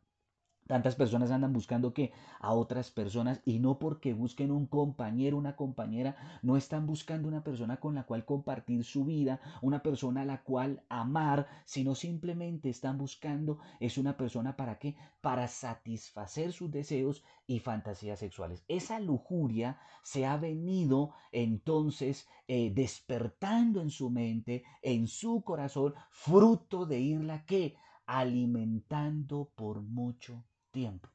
Tantas 0.69 0.95
personas 0.95 1.33
andan 1.33 1.52
buscando 1.52 1.92
que 1.92 2.12
a 2.38 2.54
otras 2.54 2.90
personas 2.92 3.42
y 3.45 3.59
no 3.59 3.81
porque 3.81 4.14
busquen 4.14 4.52
un 4.52 4.66
compañero, 4.66 5.37
una 5.37 5.57
compañera, 5.57 6.16
no 6.40 6.57
están 6.57 6.87
buscando 6.87 7.26
una 7.26 7.42
persona 7.42 7.78
con 7.78 7.97
la 7.97 8.04
cual 8.04 8.25
compartir 8.25 8.85
su 8.85 9.04
vida, 9.04 9.40
una 9.61 9.83
persona 9.83 10.23
a 10.23 10.25
la 10.25 10.42
cual 10.45 10.85
amar, 10.88 11.49
sino 11.64 11.97
simplemente 11.97 12.71
están 12.71 12.97
buscando 12.97 13.59
es 13.81 13.99
una 13.99 14.16
persona 14.16 14.57
para 14.57 14.78
qué? 14.78 14.95
Para 15.21 15.49
satisfacer 15.49 16.52
sus 16.52 16.71
deseos 16.71 17.25
y 17.47 17.59
fantasías 17.59 18.21
sexuales. 18.21 18.64
Esa 18.69 19.00
lujuria 19.00 19.81
se 20.04 20.26
ha 20.26 20.37
venido 20.37 21.12
entonces 21.33 22.28
eh, 22.47 22.73
despertando 22.73 23.83
en 23.83 23.90
su 23.90 24.11
mente, 24.11 24.62
en 24.81 25.09
su 25.09 25.42
corazón, 25.42 25.95
fruto 26.11 26.87
de 26.87 27.00
irla 27.00 27.45
que 27.45 27.75
alimentando 28.07 29.50
por 29.57 29.83
mucho 29.83 30.45
tiempo. 30.73 31.09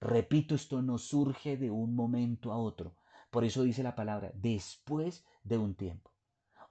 Repito, 0.00 0.54
esto 0.54 0.82
no 0.82 0.98
surge 0.98 1.56
de 1.56 1.70
un 1.70 1.94
momento 1.94 2.52
a 2.52 2.58
otro. 2.58 2.94
Por 3.30 3.44
eso 3.44 3.62
dice 3.62 3.82
la 3.82 3.94
palabra, 3.94 4.30
después 4.34 5.24
de 5.44 5.58
un 5.58 5.74
tiempo. 5.74 6.10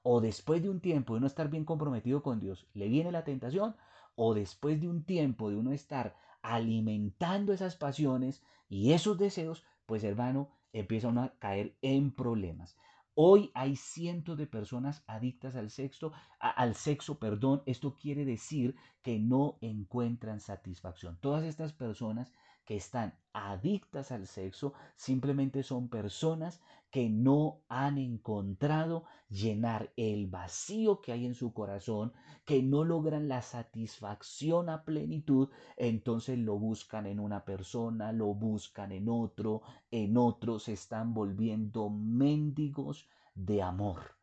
O 0.04 0.22
después 0.22 0.62
de 0.62 0.70
un 0.70 0.80
tiempo 0.80 1.16
de 1.16 1.22
no 1.22 1.28
estar 1.28 1.50
bien 1.50 1.66
comprometido 1.66 2.22
con 2.24 2.40
Dios, 2.40 2.68
le 2.74 2.88
viene 2.88 3.12
la 3.12 3.24
tentación, 3.24 3.76
o 4.16 4.34
después 4.34 4.80
de 4.80 4.88
un 4.88 5.04
tiempo 5.04 5.50
de 5.50 5.58
uno 5.58 5.72
estar 5.72 6.16
alimentando 6.42 7.52
esas 7.54 7.76
pasiones 7.76 8.44
y 8.70 8.94
esos 8.94 9.18
deseos, 9.18 9.64
pues 9.86 10.04
hermano, 10.04 10.50
empieza 10.74 11.10
uno 11.10 11.24
a 11.24 11.34
caer 11.40 11.76
en 11.82 12.12
problemas. 12.12 12.78
Hoy 13.20 13.50
hay 13.56 13.76
cientos 13.76 14.38
de 14.38 14.46
personas 14.46 15.04
adictas 15.08 15.56
al 15.56 15.72
sexo, 15.72 16.12
al 16.40 16.76
sexo, 16.76 17.18
perdón. 17.18 17.64
Esto 17.66 17.96
quiere 17.96 18.26
decir 18.26 18.76
que 19.02 19.18
no 19.18 19.58
encuentran 19.62 20.40
satisfacción. 20.40 21.18
Todas 21.20 21.44
estas 21.44 21.74
personas 21.74 22.32
que 22.68 22.76
están 22.76 23.18
adictas 23.32 24.12
al 24.12 24.28
sexo 24.28 24.74
simplemente 24.96 25.64
son 25.64 25.88
personas 25.88 26.62
que 26.92 27.10
no 27.10 27.62
han 27.70 27.98
encontrado 27.98 29.06
llenar 29.30 29.94
el 29.96 30.28
vacío 30.28 31.02
que 31.02 31.14
hay 31.14 31.26
en 31.26 31.34
su 31.34 31.54
corazón, 31.54 32.12
que 32.46 32.62
no 32.62 32.84
logran 32.84 33.30
la 33.30 33.42
satisfacción 33.42 34.70
a 34.70 34.84
plenitud, 34.84 35.50
entonces 35.78 36.38
lo 36.38 36.60
buscan 36.60 37.06
en 37.06 37.20
una 37.22 37.46
persona, 37.46 38.12
lo 38.12 38.34
buscan 38.34 38.92
en 38.92 39.08
otro, 39.08 39.62
en 39.90 40.18
otro 40.18 40.60
se 40.60 40.74
están 40.74 41.14
volviendo 41.14 41.90
mendigos 41.90 43.08
de 43.34 43.62
amor 43.62 44.17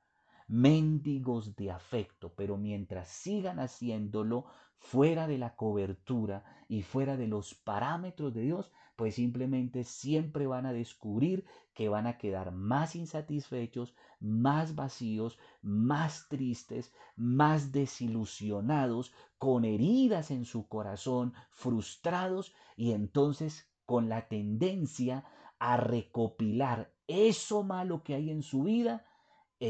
mendigos 0.47 1.57
de 1.57 1.71
afecto, 1.71 2.33
pero 2.35 2.57
mientras 2.57 3.09
sigan 3.09 3.59
haciéndolo 3.59 4.47
fuera 4.77 5.27
de 5.27 5.39
la 5.39 5.57
cobertura 5.57 6.45
y 6.69 6.83
fuera 6.83 7.17
de 7.17 7.27
los 7.27 7.55
parámetros 7.55 8.35
de 8.35 8.43
Dios, 8.43 8.71
pues 8.97 9.17
simplemente 9.17 9.83
siempre 9.85 10.47
van 10.47 10.67
a 10.67 10.73
descubrir 10.73 11.45
que 11.73 11.89
van 11.89 12.07
a 12.07 12.19
quedar 12.19 12.53
más 12.53 12.95
insatisfechos, 12.95 13.95
más 14.21 14.75
vacíos, 14.75 15.39
más 15.63 16.29
tristes, 16.29 16.93
más 17.17 17.73
desilusionados, 17.73 19.13
con 19.39 19.65
heridas 19.65 20.31
en 20.31 20.45
su 20.45 20.69
corazón, 20.69 21.35
frustrados 21.51 22.55
y 22.77 22.93
entonces 22.93 23.69
con 23.85 24.09
la 24.09 24.29
tendencia 24.29 25.25
a 25.59 25.77
recopilar 25.77 26.93
eso 27.07 27.63
malo 27.63 28.03
que 28.03 28.15
hay 28.15 28.31
en 28.31 28.43
su 28.43 28.63
vida 28.63 29.05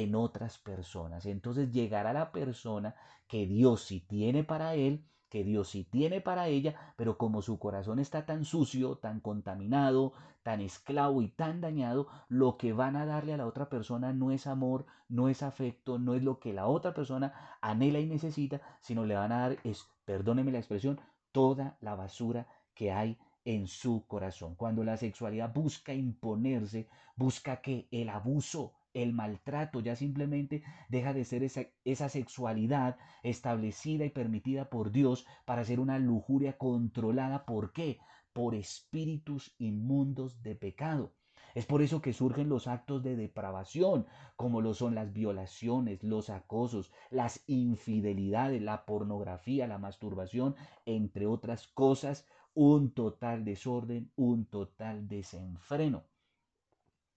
en 0.02 0.16
otras 0.16 0.58
personas. 0.58 1.24
Entonces 1.24 1.70
llegará 1.70 2.12
la 2.12 2.32
persona 2.32 2.96
que 3.28 3.46
Dios 3.46 3.82
sí 3.82 4.00
tiene 4.00 4.42
para 4.42 4.74
él, 4.74 5.06
que 5.28 5.44
Dios 5.44 5.68
sí 5.68 5.84
tiene 5.84 6.20
para 6.20 6.48
ella, 6.48 6.94
pero 6.96 7.16
como 7.16 7.42
su 7.42 7.60
corazón 7.60 8.00
está 8.00 8.26
tan 8.26 8.44
sucio, 8.44 8.96
tan 8.96 9.20
contaminado, 9.20 10.12
tan 10.42 10.60
esclavo 10.60 11.22
y 11.22 11.28
tan 11.28 11.60
dañado, 11.60 12.08
lo 12.28 12.56
que 12.56 12.72
van 12.72 12.96
a 12.96 13.06
darle 13.06 13.34
a 13.34 13.36
la 13.36 13.46
otra 13.46 13.68
persona 13.68 14.12
no 14.12 14.32
es 14.32 14.48
amor, 14.48 14.84
no 15.08 15.28
es 15.28 15.44
afecto, 15.44 15.98
no 15.98 16.14
es 16.14 16.24
lo 16.24 16.40
que 16.40 16.52
la 16.52 16.66
otra 16.66 16.92
persona 16.92 17.32
anhela 17.60 18.00
y 18.00 18.06
necesita, 18.06 18.60
sino 18.80 19.04
le 19.04 19.14
van 19.14 19.30
a 19.30 19.40
dar, 19.40 19.58
es, 19.62 19.86
perdóneme 20.04 20.50
la 20.50 20.58
expresión, 20.58 21.00
toda 21.30 21.76
la 21.80 21.94
basura 21.94 22.48
que 22.74 22.90
hay 22.90 23.16
en 23.44 23.68
su 23.68 24.06
corazón. 24.08 24.56
Cuando 24.56 24.82
la 24.82 24.96
sexualidad 24.96 25.52
busca 25.54 25.94
imponerse, 25.94 26.88
busca 27.14 27.60
que 27.60 27.86
el 27.92 28.08
abuso, 28.08 28.72
el 28.94 29.12
maltrato 29.12 29.80
ya 29.80 29.96
simplemente 29.96 30.62
deja 30.88 31.12
de 31.12 31.24
ser 31.24 31.42
esa, 31.42 31.66
esa, 31.84 32.08
sexualidad 32.08 32.96
establecida 33.22 34.04
y 34.04 34.10
permitida 34.10 34.70
por 34.70 34.92
Dios 34.92 35.26
para 35.44 35.64
ser 35.64 35.80
una 35.80 35.98
lujuria 35.98 36.56
controlada. 36.56 37.44
¿Por 37.44 37.72
qué? 37.72 37.98
Por 38.32 38.54
espíritus 38.54 39.54
inmundos 39.58 40.42
de 40.42 40.54
pecado. 40.54 41.12
Es 41.54 41.66
por 41.66 41.82
eso 41.82 42.02
que 42.02 42.12
surgen 42.12 42.48
los 42.48 42.66
actos 42.66 43.02
de 43.02 43.14
depravación, 43.14 44.06
como 44.34 44.60
lo 44.60 44.74
son 44.74 44.94
las 44.96 45.12
violaciones, 45.12 46.02
los 46.02 46.30
acosos, 46.30 46.90
las 47.10 47.44
infidelidades, 47.46 48.60
la 48.60 48.84
pornografía, 48.84 49.68
la 49.68 49.78
masturbación, 49.78 50.56
entre 50.84 51.26
otras 51.26 51.68
cosas, 51.68 52.26
un 52.54 52.90
total 52.92 53.44
desorden, 53.44 54.10
un 54.16 54.46
total 54.46 55.06
desenfreno. 55.06 56.04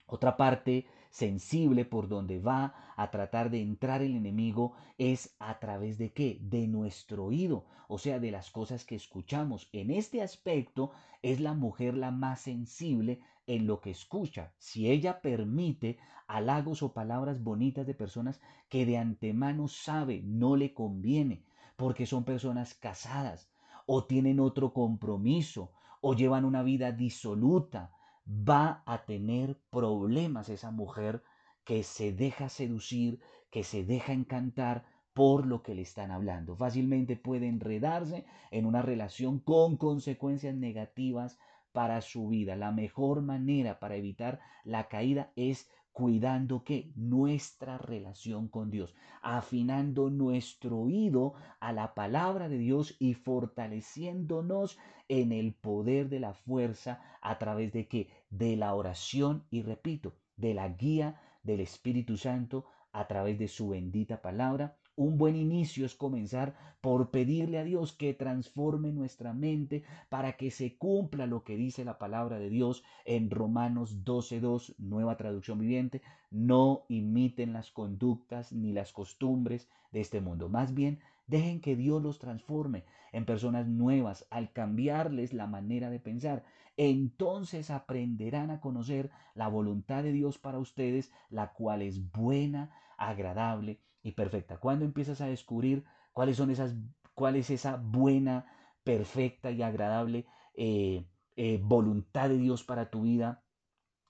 Otra 0.05 0.37
parte 0.37 0.85
sensible 1.17 1.83
por 1.83 2.07
donde 2.07 2.39
va 2.39 2.75
a 2.95 3.09
tratar 3.09 3.49
de 3.49 3.59
entrar 3.59 4.03
el 4.03 4.15
enemigo 4.15 4.73
es 4.99 5.35
a 5.39 5.57
través 5.57 5.97
de 5.97 6.13
qué? 6.13 6.37
De 6.41 6.67
nuestro 6.67 7.25
oído, 7.25 7.65
o 7.87 7.97
sea, 7.97 8.19
de 8.19 8.29
las 8.29 8.51
cosas 8.51 8.85
que 8.85 8.95
escuchamos. 8.95 9.67
En 9.73 9.89
este 9.89 10.21
aspecto 10.21 10.91
es 11.23 11.39
la 11.39 11.55
mujer 11.55 11.97
la 11.97 12.11
más 12.11 12.41
sensible 12.41 13.19
en 13.47 13.65
lo 13.65 13.81
que 13.81 13.89
escucha. 13.89 14.53
Si 14.59 14.91
ella 14.91 15.21
permite 15.21 15.97
halagos 16.27 16.83
o 16.83 16.93
palabras 16.93 17.43
bonitas 17.43 17.87
de 17.87 17.95
personas 17.95 18.39
que 18.69 18.85
de 18.85 18.99
antemano 18.99 19.67
sabe 19.67 20.21
no 20.23 20.55
le 20.55 20.75
conviene, 20.75 21.43
porque 21.77 22.05
son 22.05 22.25
personas 22.25 22.75
casadas 22.75 23.49
o 23.87 24.03
tienen 24.03 24.39
otro 24.39 24.71
compromiso 24.71 25.71
o 25.99 26.13
llevan 26.13 26.45
una 26.45 26.61
vida 26.61 26.91
disoluta 26.91 27.96
va 28.27 28.83
a 28.85 29.05
tener 29.05 29.57
problemas 29.69 30.49
esa 30.49 30.71
mujer 30.71 31.23
que 31.63 31.83
se 31.83 32.11
deja 32.11 32.49
seducir, 32.49 33.19
que 33.51 33.63
se 33.63 33.83
deja 33.83 34.13
encantar 34.13 34.85
por 35.13 35.47
lo 35.47 35.63
que 35.63 35.73
le 35.73 35.81
están 35.81 36.11
hablando. 36.11 36.55
Fácilmente 36.55 37.15
puede 37.15 37.47
enredarse 37.47 38.25
en 38.51 38.65
una 38.65 38.81
relación 38.81 39.39
con 39.39 39.77
consecuencias 39.77 40.55
negativas 40.55 41.39
para 41.71 42.01
su 42.01 42.27
vida. 42.27 42.55
La 42.55 42.71
mejor 42.71 43.21
manera 43.21 43.79
para 43.79 43.95
evitar 43.95 44.39
la 44.63 44.87
caída 44.87 45.31
es 45.35 45.69
cuidando 45.91 46.63
que 46.63 46.91
nuestra 46.95 47.79
relación 47.79 48.49
con 48.49 48.69
Dios, 48.69 48.93
afinando 49.23 50.11
nuestro 50.11 50.77
oído 50.81 51.33
a 51.59 51.73
la 51.73 51.95
palabra 51.95 52.49
de 52.49 52.59
Dios 52.59 52.95
y 52.99 53.15
fortaleciéndonos 53.15 54.77
en 55.07 55.31
el 55.31 55.55
poder 55.55 56.09
de 56.09 56.19
la 56.19 56.35
fuerza 56.35 57.01
a 57.19 57.39
través 57.39 57.73
de 57.73 57.87
que 57.87 58.09
de 58.29 58.55
la 58.55 58.73
oración 58.73 59.43
y 59.49 59.61
repito, 59.61 60.15
de 60.35 60.53
la 60.53 60.69
guía 60.69 61.19
del 61.43 61.61
Espíritu 61.61 62.17
Santo 62.17 62.65
a 62.91 63.07
través 63.07 63.37
de 63.39 63.47
su 63.47 63.69
bendita 63.69 64.21
palabra 64.21 64.77
un 64.97 65.19
buen 65.19 65.35
inicio 65.35 65.85
es 65.85 65.93
comenzar 65.93 66.55
por 66.81 67.11
pedirle 67.11 67.59
a 67.59 67.63
Dios 67.63 67.93
que 67.93 68.15
transforme 68.15 68.91
nuestra 68.91 69.31
mente 69.31 69.83
para 70.09 70.33
que 70.37 70.49
se 70.49 70.75
cumpla 70.75 71.27
lo 71.27 71.43
que 71.43 71.55
dice 71.55 71.85
la 71.85 71.99
palabra 71.99 72.39
de 72.39 72.49
Dios 72.49 72.83
en 73.05 73.29
Romanos 73.29 74.03
12.2, 74.03 74.73
nueva 74.79 75.15
traducción 75.15 75.59
viviente. 75.59 76.01
No 76.31 76.85
imiten 76.89 77.53
las 77.53 77.69
conductas 77.69 78.51
ni 78.51 78.73
las 78.73 78.91
costumbres 78.91 79.69
de 79.91 80.01
este 80.01 80.19
mundo. 80.19 80.49
Más 80.49 80.73
bien, 80.73 80.99
Dejen 81.27 81.59
que 81.59 81.75
Dios 81.75 82.01
los 82.01 82.19
transforme 82.19 82.85
en 83.11 83.25
personas 83.25 83.67
nuevas 83.67 84.25
al 84.29 84.53
cambiarles 84.53 85.33
la 85.33 85.45
manera 85.45 85.89
de 85.89 85.99
pensar. 85.99 86.45
Entonces 86.77 87.71
aprenderán 87.71 88.51
a 88.51 88.61
conocer 88.61 89.09
la 89.33 89.47
voluntad 89.47 90.03
de 90.03 90.11
Dios 90.11 90.37
para 90.37 90.59
ustedes, 90.59 91.11
la 91.29 91.53
cual 91.53 91.81
es 91.81 92.11
buena, 92.11 92.71
agradable 92.97 93.81
y 94.03 94.11
perfecta. 94.11 94.57
Cuando 94.57 94.85
empiezas 94.85 95.19
a 95.21 95.25
descubrir 95.25 95.83
cuáles 96.13 96.37
son 96.37 96.51
esas, 96.51 96.75
cuál 97.15 97.35
es 97.35 97.49
esa 97.49 97.77
buena, 97.77 98.45
perfecta 98.83 99.51
y 99.51 99.61
agradable 99.63 100.27
eh, 100.53 101.05
eh, 101.35 101.59
voluntad 101.61 102.29
de 102.29 102.37
Dios 102.37 102.63
para 102.63 102.89
tu 102.89 103.01
vida, 103.01 103.43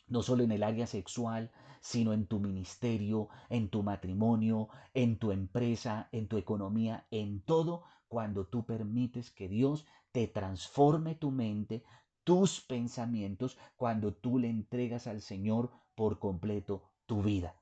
no 0.08 0.22
solo 0.22 0.44
en 0.44 0.52
el 0.52 0.62
área 0.62 0.86
sexual, 0.86 1.52
sino 1.82 2.14
en 2.14 2.28
tu 2.28 2.40
ministerio, 2.40 3.30
en 3.50 3.70
tu 3.70 3.82
matrimonio, 3.82 4.70
en 4.94 5.18
tu 5.18 5.32
empresa, 5.32 6.10
en 6.12 6.28
tu 6.28 6.38
economía, 6.38 7.08
en 7.10 7.42
todo, 7.42 7.86
cuando 8.08 8.46
tú 8.46 8.66
permites 8.66 9.32
que 9.32 9.48
Dios 9.48 9.86
te 10.12 10.28
transforme 10.28 11.16
tu 11.16 11.32
mente, 11.32 11.84
tus 12.28 12.60
pensamientos, 12.60 13.58
cuando 13.78 14.14
tú 14.14 14.38
le 14.38 14.50
entregas 14.50 15.08
al 15.08 15.22
Señor 15.22 15.72
por 15.96 16.20
completo 16.20 16.84
tu 17.06 17.22
vida. 17.22 17.56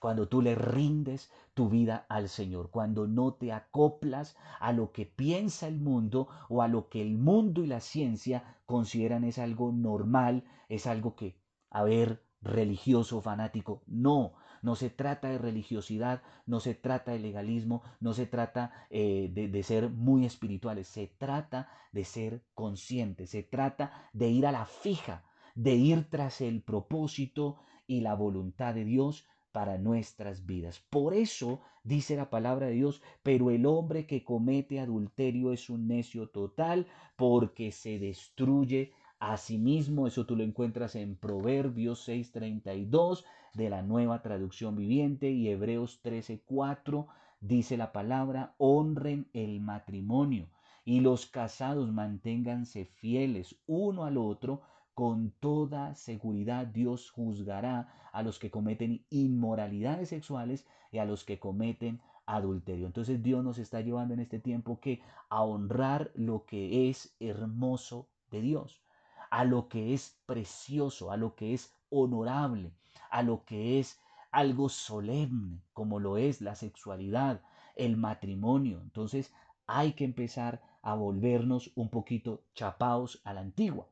Cuando 0.00 0.26
tú 0.26 0.40
le 0.40 0.54
rindes 0.54 1.30
tu 1.52 1.68
vida 1.68 2.06
al 2.08 2.30
Señor, 2.30 2.70
cuando 2.70 3.06
no 3.06 3.34
te 3.34 3.52
acoplas 3.52 4.38
a 4.58 4.72
lo 4.72 4.92
que 4.92 5.04
piensa 5.04 5.68
el 5.68 5.78
mundo 5.78 6.28
o 6.48 6.62
a 6.62 6.68
lo 6.68 6.88
que 6.88 7.02
el 7.02 7.18
mundo 7.18 7.62
y 7.62 7.66
la 7.66 7.80
ciencia 7.80 8.56
consideran 8.64 9.22
es 9.24 9.38
algo 9.38 9.70
normal, 9.70 10.44
es 10.70 10.86
algo 10.86 11.14
que, 11.14 11.36
a 11.68 11.82
ver, 11.82 12.24
religioso, 12.40 13.20
fanático. 13.20 13.82
No, 13.86 14.32
no 14.62 14.76
se 14.76 14.90
trata 14.90 15.28
de 15.28 15.38
religiosidad, 15.38 16.22
no 16.46 16.60
se 16.60 16.74
trata 16.74 17.12
de 17.12 17.18
legalismo, 17.18 17.82
no 18.00 18.12
se 18.12 18.26
trata 18.26 18.72
eh, 18.90 19.30
de, 19.32 19.48
de 19.48 19.62
ser 19.62 19.88
muy 19.90 20.24
espirituales, 20.24 20.88
se 20.88 21.06
trata 21.06 21.68
de 21.92 22.04
ser 22.04 22.42
conscientes, 22.54 23.30
se 23.30 23.42
trata 23.42 24.08
de 24.12 24.28
ir 24.28 24.46
a 24.46 24.52
la 24.52 24.66
fija, 24.66 25.24
de 25.54 25.74
ir 25.74 26.08
tras 26.10 26.40
el 26.40 26.62
propósito 26.62 27.56
y 27.86 28.00
la 28.00 28.14
voluntad 28.14 28.74
de 28.74 28.84
Dios 28.84 29.26
para 29.52 29.78
nuestras 29.78 30.46
vidas. 30.46 30.78
Por 30.90 31.12
eso 31.14 31.60
dice 31.82 32.16
la 32.16 32.30
palabra 32.30 32.66
de 32.66 32.74
Dios, 32.74 33.02
pero 33.22 33.50
el 33.50 33.66
hombre 33.66 34.06
que 34.06 34.24
comete 34.24 34.78
adulterio 34.78 35.52
es 35.52 35.70
un 35.70 35.88
necio 35.88 36.28
total 36.28 36.86
porque 37.16 37.72
se 37.72 37.98
destruye 37.98 38.92
Asimismo, 39.20 40.06
eso 40.06 40.24
tú 40.24 40.34
lo 40.34 40.42
encuentras 40.42 40.94
en 40.96 41.14
Proverbios 41.14 42.08
6:32 42.08 43.26
de 43.54 43.70
la 43.70 43.82
nueva 43.82 44.22
traducción 44.22 44.76
viviente 44.76 45.30
y 45.30 45.48
Hebreos 45.48 46.00
13:4 46.02 47.06
dice 47.40 47.76
la 47.76 47.92
palabra, 47.92 48.54
honren 48.58 49.28
el 49.32 49.60
matrimonio 49.60 50.48
y 50.84 51.00
los 51.00 51.26
casados 51.26 51.92
manténganse 51.92 52.84
fieles 52.84 53.56
uno 53.66 54.04
al 54.04 54.18
otro. 54.18 54.62
Con 54.94 55.30
toda 55.40 55.94
seguridad 55.94 56.66
Dios 56.66 57.10
juzgará 57.10 58.10
a 58.12 58.22
los 58.22 58.38
que 58.38 58.50
cometen 58.50 59.06
inmoralidades 59.08 60.10
sexuales 60.10 60.66
y 60.90 60.98
a 60.98 61.04
los 61.04 61.24
que 61.24 61.38
cometen 61.38 62.00
adulterio. 62.26 62.86
Entonces 62.86 63.22
Dios 63.22 63.42
nos 63.42 63.58
está 63.58 63.80
llevando 63.80 64.14
en 64.14 64.20
este 64.20 64.40
tiempo 64.40 64.80
que 64.80 65.00
a 65.28 65.42
honrar 65.42 66.10
lo 66.14 66.44
que 66.44 66.90
es 66.90 67.16
hermoso 67.18 68.08
de 68.30 68.42
Dios 68.42 68.82
a 69.30 69.44
lo 69.44 69.68
que 69.68 69.94
es 69.94 70.20
precioso, 70.26 71.10
a 71.10 71.16
lo 71.16 71.34
que 71.34 71.54
es 71.54 71.72
honorable, 71.88 72.72
a 73.10 73.22
lo 73.22 73.44
que 73.44 73.78
es 73.78 74.00
algo 74.30 74.68
solemne, 74.68 75.60
como 75.72 75.98
lo 75.98 76.16
es 76.16 76.40
la 76.40 76.54
sexualidad, 76.54 77.42
el 77.76 77.96
matrimonio. 77.96 78.80
Entonces 78.82 79.32
hay 79.66 79.92
que 79.92 80.04
empezar 80.04 80.60
a 80.82 80.94
volvernos 80.94 81.72
un 81.74 81.88
poquito 81.88 82.42
chapaos 82.54 83.20
a 83.24 83.32
la 83.32 83.40
antigua. 83.40 83.88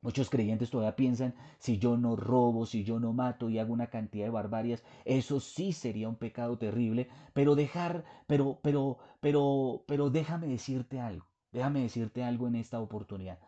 Muchos 0.00 0.30
creyentes 0.30 0.70
todavía 0.70 0.94
piensan, 0.94 1.34
si 1.58 1.78
yo 1.78 1.96
no 1.96 2.14
robo, 2.14 2.66
si 2.66 2.84
yo 2.84 3.00
no 3.00 3.12
mato 3.12 3.50
y 3.50 3.58
hago 3.58 3.72
una 3.72 3.88
cantidad 3.88 4.26
de 4.26 4.30
barbarias, 4.30 4.84
eso 5.04 5.40
sí 5.40 5.72
sería 5.72 6.08
un 6.08 6.14
pecado 6.14 6.56
terrible, 6.56 7.08
pero 7.32 7.56
dejar, 7.56 8.04
pero, 8.28 8.60
pero, 8.62 8.98
pero, 9.20 9.82
pero 9.88 10.08
déjame 10.08 10.46
decirte 10.46 11.00
algo, 11.00 11.26
déjame 11.50 11.80
decirte 11.82 12.22
algo 12.22 12.46
en 12.46 12.54
esta 12.54 12.78
oportunidad. 12.80 13.40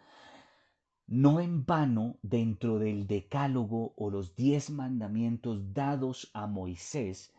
No 1.12 1.40
en 1.40 1.66
vano, 1.66 2.18
dentro 2.22 2.78
del 2.78 3.08
decálogo 3.08 3.94
o 3.96 4.10
los 4.10 4.36
diez 4.36 4.70
mandamientos 4.70 5.74
dados 5.74 6.30
a 6.34 6.46
Moisés, 6.46 7.34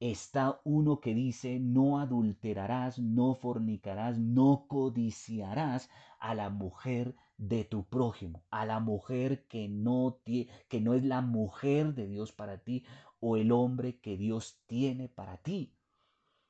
está 0.00 0.60
uno 0.64 1.00
que 1.00 1.14
dice, 1.14 1.58
no 1.58 1.98
adulterarás, 1.98 2.98
no 2.98 3.34
fornicarás, 3.34 4.18
no 4.18 4.66
codiciarás 4.68 5.88
a 6.18 6.34
la 6.34 6.50
mujer 6.50 7.16
de 7.38 7.64
tu 7.64 7.84
prójimo, 7.84 8.44
a 8.50 8.66
la 8.66 8.80
mujer 8.80 9.46
que 9.46 9.66
no, 9.66 10.20
que 10.26 10.80
no 10.82 10.92
es 10.92 11.02
la 11.02 11.22
mujer 11.22 11.94
de 11.94 12.08
Dios 12.08 12.32
para 12.32 12.58
ti 12.58 12.84
o 13.18 13.38
el 13.38 13.50
hombre 13.50 13.98
que 13.98 14.18
Dios 14.18 14.60
tiene 14.66 15.08
para 15.08 15.38
ti. 15.38 15.72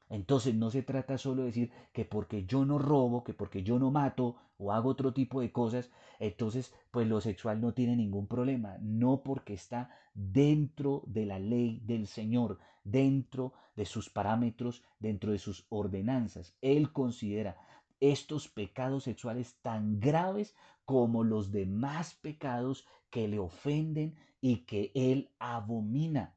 Entonces 0.09 0.55
no 0.55 0.71
se 0.71 0.83
trata 0.83 1.19
solo 1.19 1.43
de 1.43 1.49
decir 1.49 1.73
que 1.93 2.05
porque 2.05 2.45
yo 2.45 2.65
no 2.65 2.79
robo, 2.79 3.25
que 3.25 3.35
porque 3.35 3.63
yo 3.63 3.79
no 3.79 3.91
mato 3.91 4.37
o 4.59 4.73
hago 4.73 4.91
otro 4.91 5.13
tipo 5.13 5.41
de 5.41 5.51
cosas, 5.53 5.91
entonces 6.19 6.73
pues 6.91 7.09
lo 7.09 7.21
sexual 7.21 7.61
no 7.61 7.75
tiene 7.75 7.97
ningún 7.97 8.27
problema. 8.27 8.79
No 8.81 9.23
porque 9.23 9.55
está 9.55 9.91
dentro 10.15 11.03
de 11.07 11.27
la 11.27 11.39
ley 11.39 11.81
del 11.85 12.07
Señor, 12.07 12.59
dentro 12.85 13.53
de 13.75 13.85
sus 13.85 14.09
parámetros, 14.09 14.83
dentro 15.01 15.33
de 15.33 15.39
sus 15.39 15.67
ordenanzas. 15.69 16.55
Él 16.63 16.93
considera 16.93 17.59
estos 18.01 18.49
pecados 18.49 19.05
sexuales 19.05 19.57
tan 19.63 20.01
graves 20.01 20.55
como 20.85 21.25
los 21.25 21.51
demás 21.51 22.15
pecados 22.15 22.87
que 23.11 23.27
le 23.29 23.39
ofenden 23.39 24.15
y 24.41 24.59
que 24.59 24.93
Él 24.95 25.31
abomina. 25.39 26.37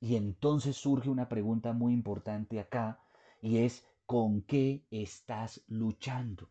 Y 0.00 0.16
entonces 0.16 0.76
surge 0.76 1.10
una 1.10 1.28
pregunta 1.28 1.72
muy 1.72 1.92
importante 1.92 2.60
acá 2.60 2.98
y 3.40 3.58
es, 3.58 3.84
¿con 4.06 4.42
qué 4.42 4.86
estás 4.90 5.62
luchando? 5.66 6.50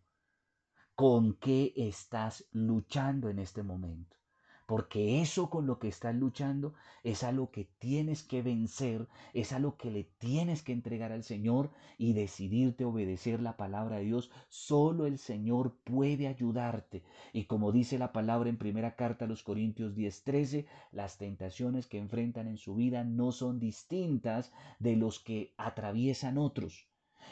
¿Con 0.95 1.33
qué 1.33 1.73
estás 1.75 2.47
luchando 2.51 3.29
en 3.29 3.39
este 3.39 3.63
momento? 3.63 4.17
Porque 4.65 5.21
eso 5.21 5.51
con 5.51 5.67
lo 5.67 5.77
que 5.77 5.87
estás 5.87 6.15
luchando 6.15 6.73
es 7.03 7.23
a 7.23 7.31
lo 7.31 7.51
que 7.51 7.65
tienes 7.77 8.23
que 8.23 8.41
vencer, 8.41 9.07
es 9.33 9.53
a 9.53 9.59
lo 9.59 9.77
que 9.77 9.91
le 9.91 10.03
tienes 10.03 10.63
que 10.63 10.71
entregar 10.71 11.11
al 11.11 11.23
Señor 11.23 11.71
y 11.99 12.13
decidirte 12.13 12.83
obedecer 12.83 13.41
la 13.41 13.57
palabra 13.57 13.97
de 13.97 14.05
Dios. 14.05 14.31
Solo 14.49 15.05
el 15.05 15.19
Señor 15.19 15.77
puede 15.83 16.27
ayudarte. 16.27 17.03
Y 17.31 17.45
como 17.45 17.71
dice 17.71 17.99
la 17.99 18.11
palabra 18.11 18.49
en 18.49 18.57
primera 18.57 18.95
carta 18.95 19.25
a 19.25 19.27
los 19.27 19.43
Corintios 19.43 19.95
10:13, 19.95 20.65
las 20.91 21.17
tentaciones 21.19 21.85
que 21.85 21.99
enfrentan 21.99 22.47
en 22.47 22.57
su 22.57 22.73
vida 22.73 23.03
no 23.03 23.31
son 23.31 23.59
distintas 23.59 24.51
de 24.79 24.95
los 24.95 25.19
que 25.19 25.53
atraviesan 25.57 26.39
otros. 26.39 26.87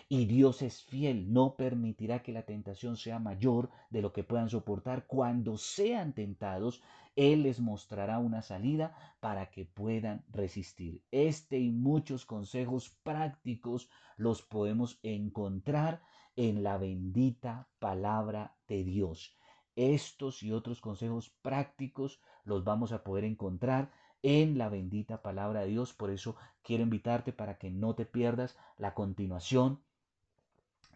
Y 0.10 0.26
Dios 0.26 0.62
es 0.62 0.84
fiel, 0.84 1.32
no 1.32 1.56
permitirá 1.56 2.22
que 2.24 2.34
la 2.34 2.44
tentación 2.44 2.98
sea 2.98 3.20
mayor 3.20 3.70
de 3.90 4.02
lo 4.02 4.12
que 4.12 4.24
puedan 4.24 4.50
soportar. 4.50 5.06
Cuando 5.08 5.58
sean 5.58 6.14
tentados, 6.14 6.82
él 7.16 7.44
les 7.44 7.60
mostrará 7.60 8.20
una 8.20 8.42
salida 8.42 8.96
para 9.20 9.52
que 9.52 9.66
puedan 9.66 10.26
resistir. 10.30 11.04
Este 11.12 11.60
y 11.60 11.70
muchos 11.72 12.26
consejos 12.26 12.90
prácticos 13.04 13.90
los 14.18 14.42
podemos 14.42 15.00
encontrar 15.04 16.02
en 16.36 16.64
la 16.64 16.78
bendita 16.78 17.70
palabra 17.80 18.56
de 18.68 18.84
Dios. 18.84 19.38
Estos 19.76 20.44
y 20.44 20.52
otros 20.52 20.82
consejos 20.82 21.30
prácticos 21.42 22.20
los 22.44 22.64
vamos 22.64 22.92
a 22.92 23.04
poder 23.04 23.24
encontrar 23.24 23.92
en 24.24 24.58
la 24.58 24.70
bendita 24.70 25.22
palabra 25.22 25.62
de 25.62 25.68
Dios. 25.68 25.94
Por 25.94 26.10
eso 26.10 26.36
quiero 26.62 26.84
invitarte 26.84 27.34
para 27.34 27.58
que 27.58 27.70
no 27.70 27.96
te 27.96 28.06
pierdas 28.06 28.58
la 28.78 28.94
continuación 28.94 29.82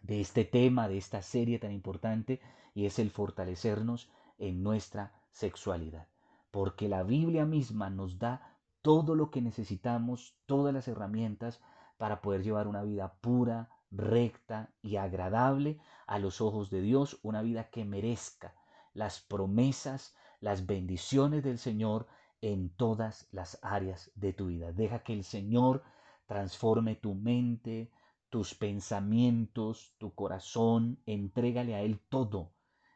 de 0.01 0.21
este 0.21 0.45
tema, 0.45 0.87
de 0.87 0.97
esta 0.97 1.21
serie 1.21 1.59
tan 1.59 1.71
importante, 1.71 2.39
y 2.73 2.85
es 2.85 2.99
el 2.99 3.09
fortalecernos 3.09 4.09
en 4.37 4.63
nuestra 4.63 5.16
sexualidad. 5.37 6.07
Porque 6.51 6.89
la 6.89 7.03
Biblia 7.03 7.45
misma 7.45 7.89
nos 7.89 8.17
da 8.17 8.57
todo 8.81 9.15
lo 9.15 9.29
que 9.29 9.41
necesitamos, 9.41 10.35
todas 10.45 10.73
las 10.73 10.87
herramientas 10.87 11.61
para 11.97 12.21
poder 12.21 12.41
llevar 12.43 12.67
una 12.67 12.83
vida 12.83 13.13
pura, 13.21 13.69
recta 13.91 14.73
y 14.81 14.95
agradable 14.95 15.79
a 16.07 16.19
los 16.19 16.41
ojos 16.41 16.69
de 16.69 16.81
Dios, 16.81 17.19
una 17.21 17.41
vida 17.41 17.69
que 17.69 17.85
merezca 17.85 18.55
las 18.93 19.19
promesas, 19.19 20.15
las 20.39 20.65
bendiciones 20.65 21.43
del 21.43 21.59
Señor 21.59 22.07
en 22.41 22.69
todas 22.69 23.27
las 23.31 23.59
áreas 23.61 24.11
de 24.15 24.33
tu 24.33 24.47
vida. 24.47 24.71
Deja 24.71 25.03
que 25.03 25.13
el 25.13 25.23
Señor 25.23 25.83
transforme 26.25 26.95
tu 26.95 27.13
mente, 27.13 27.91
tus 28.29 28.55
pensamientos, 28.55 29.93
tu 29.99 30.13
corazón, 30.15 30.99
entrégale 31.05 31.75
a 31.75 31.81
Él 31.81 31.99
todo. 32.09 32.53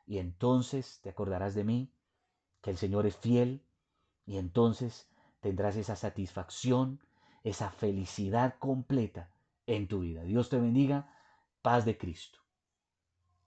Y 0.07 0.17
entonces 0.17 0.99
te 1.01 1.09
acordarás 1.09 1.53
de 1.53 1.63
mí 1.63 1.93
que 2.61 2.71
el 2.71 2.77
Señor 2.77 3.05
es 3.05 3.17
fiel 3.17 3.61
y 4.25 4.37
entonces 4.37 5.07
tendrás 5.39 5.75
esa 5.75 5.95
satisfacción, 5.95 6.99
esa 7.43 7.71
felicidad 7.71 8.55
completa 8.59 9.29
en 9.65 9.87
tu 9.87 10.01
vida. 10.01 10.23
Dios 10.23 10.49
te 10.49 10.59
bendiga. 10.59 11.13
Paz 11.61 11.85
de 11.85 11.97
Cristo. 11.97 12.40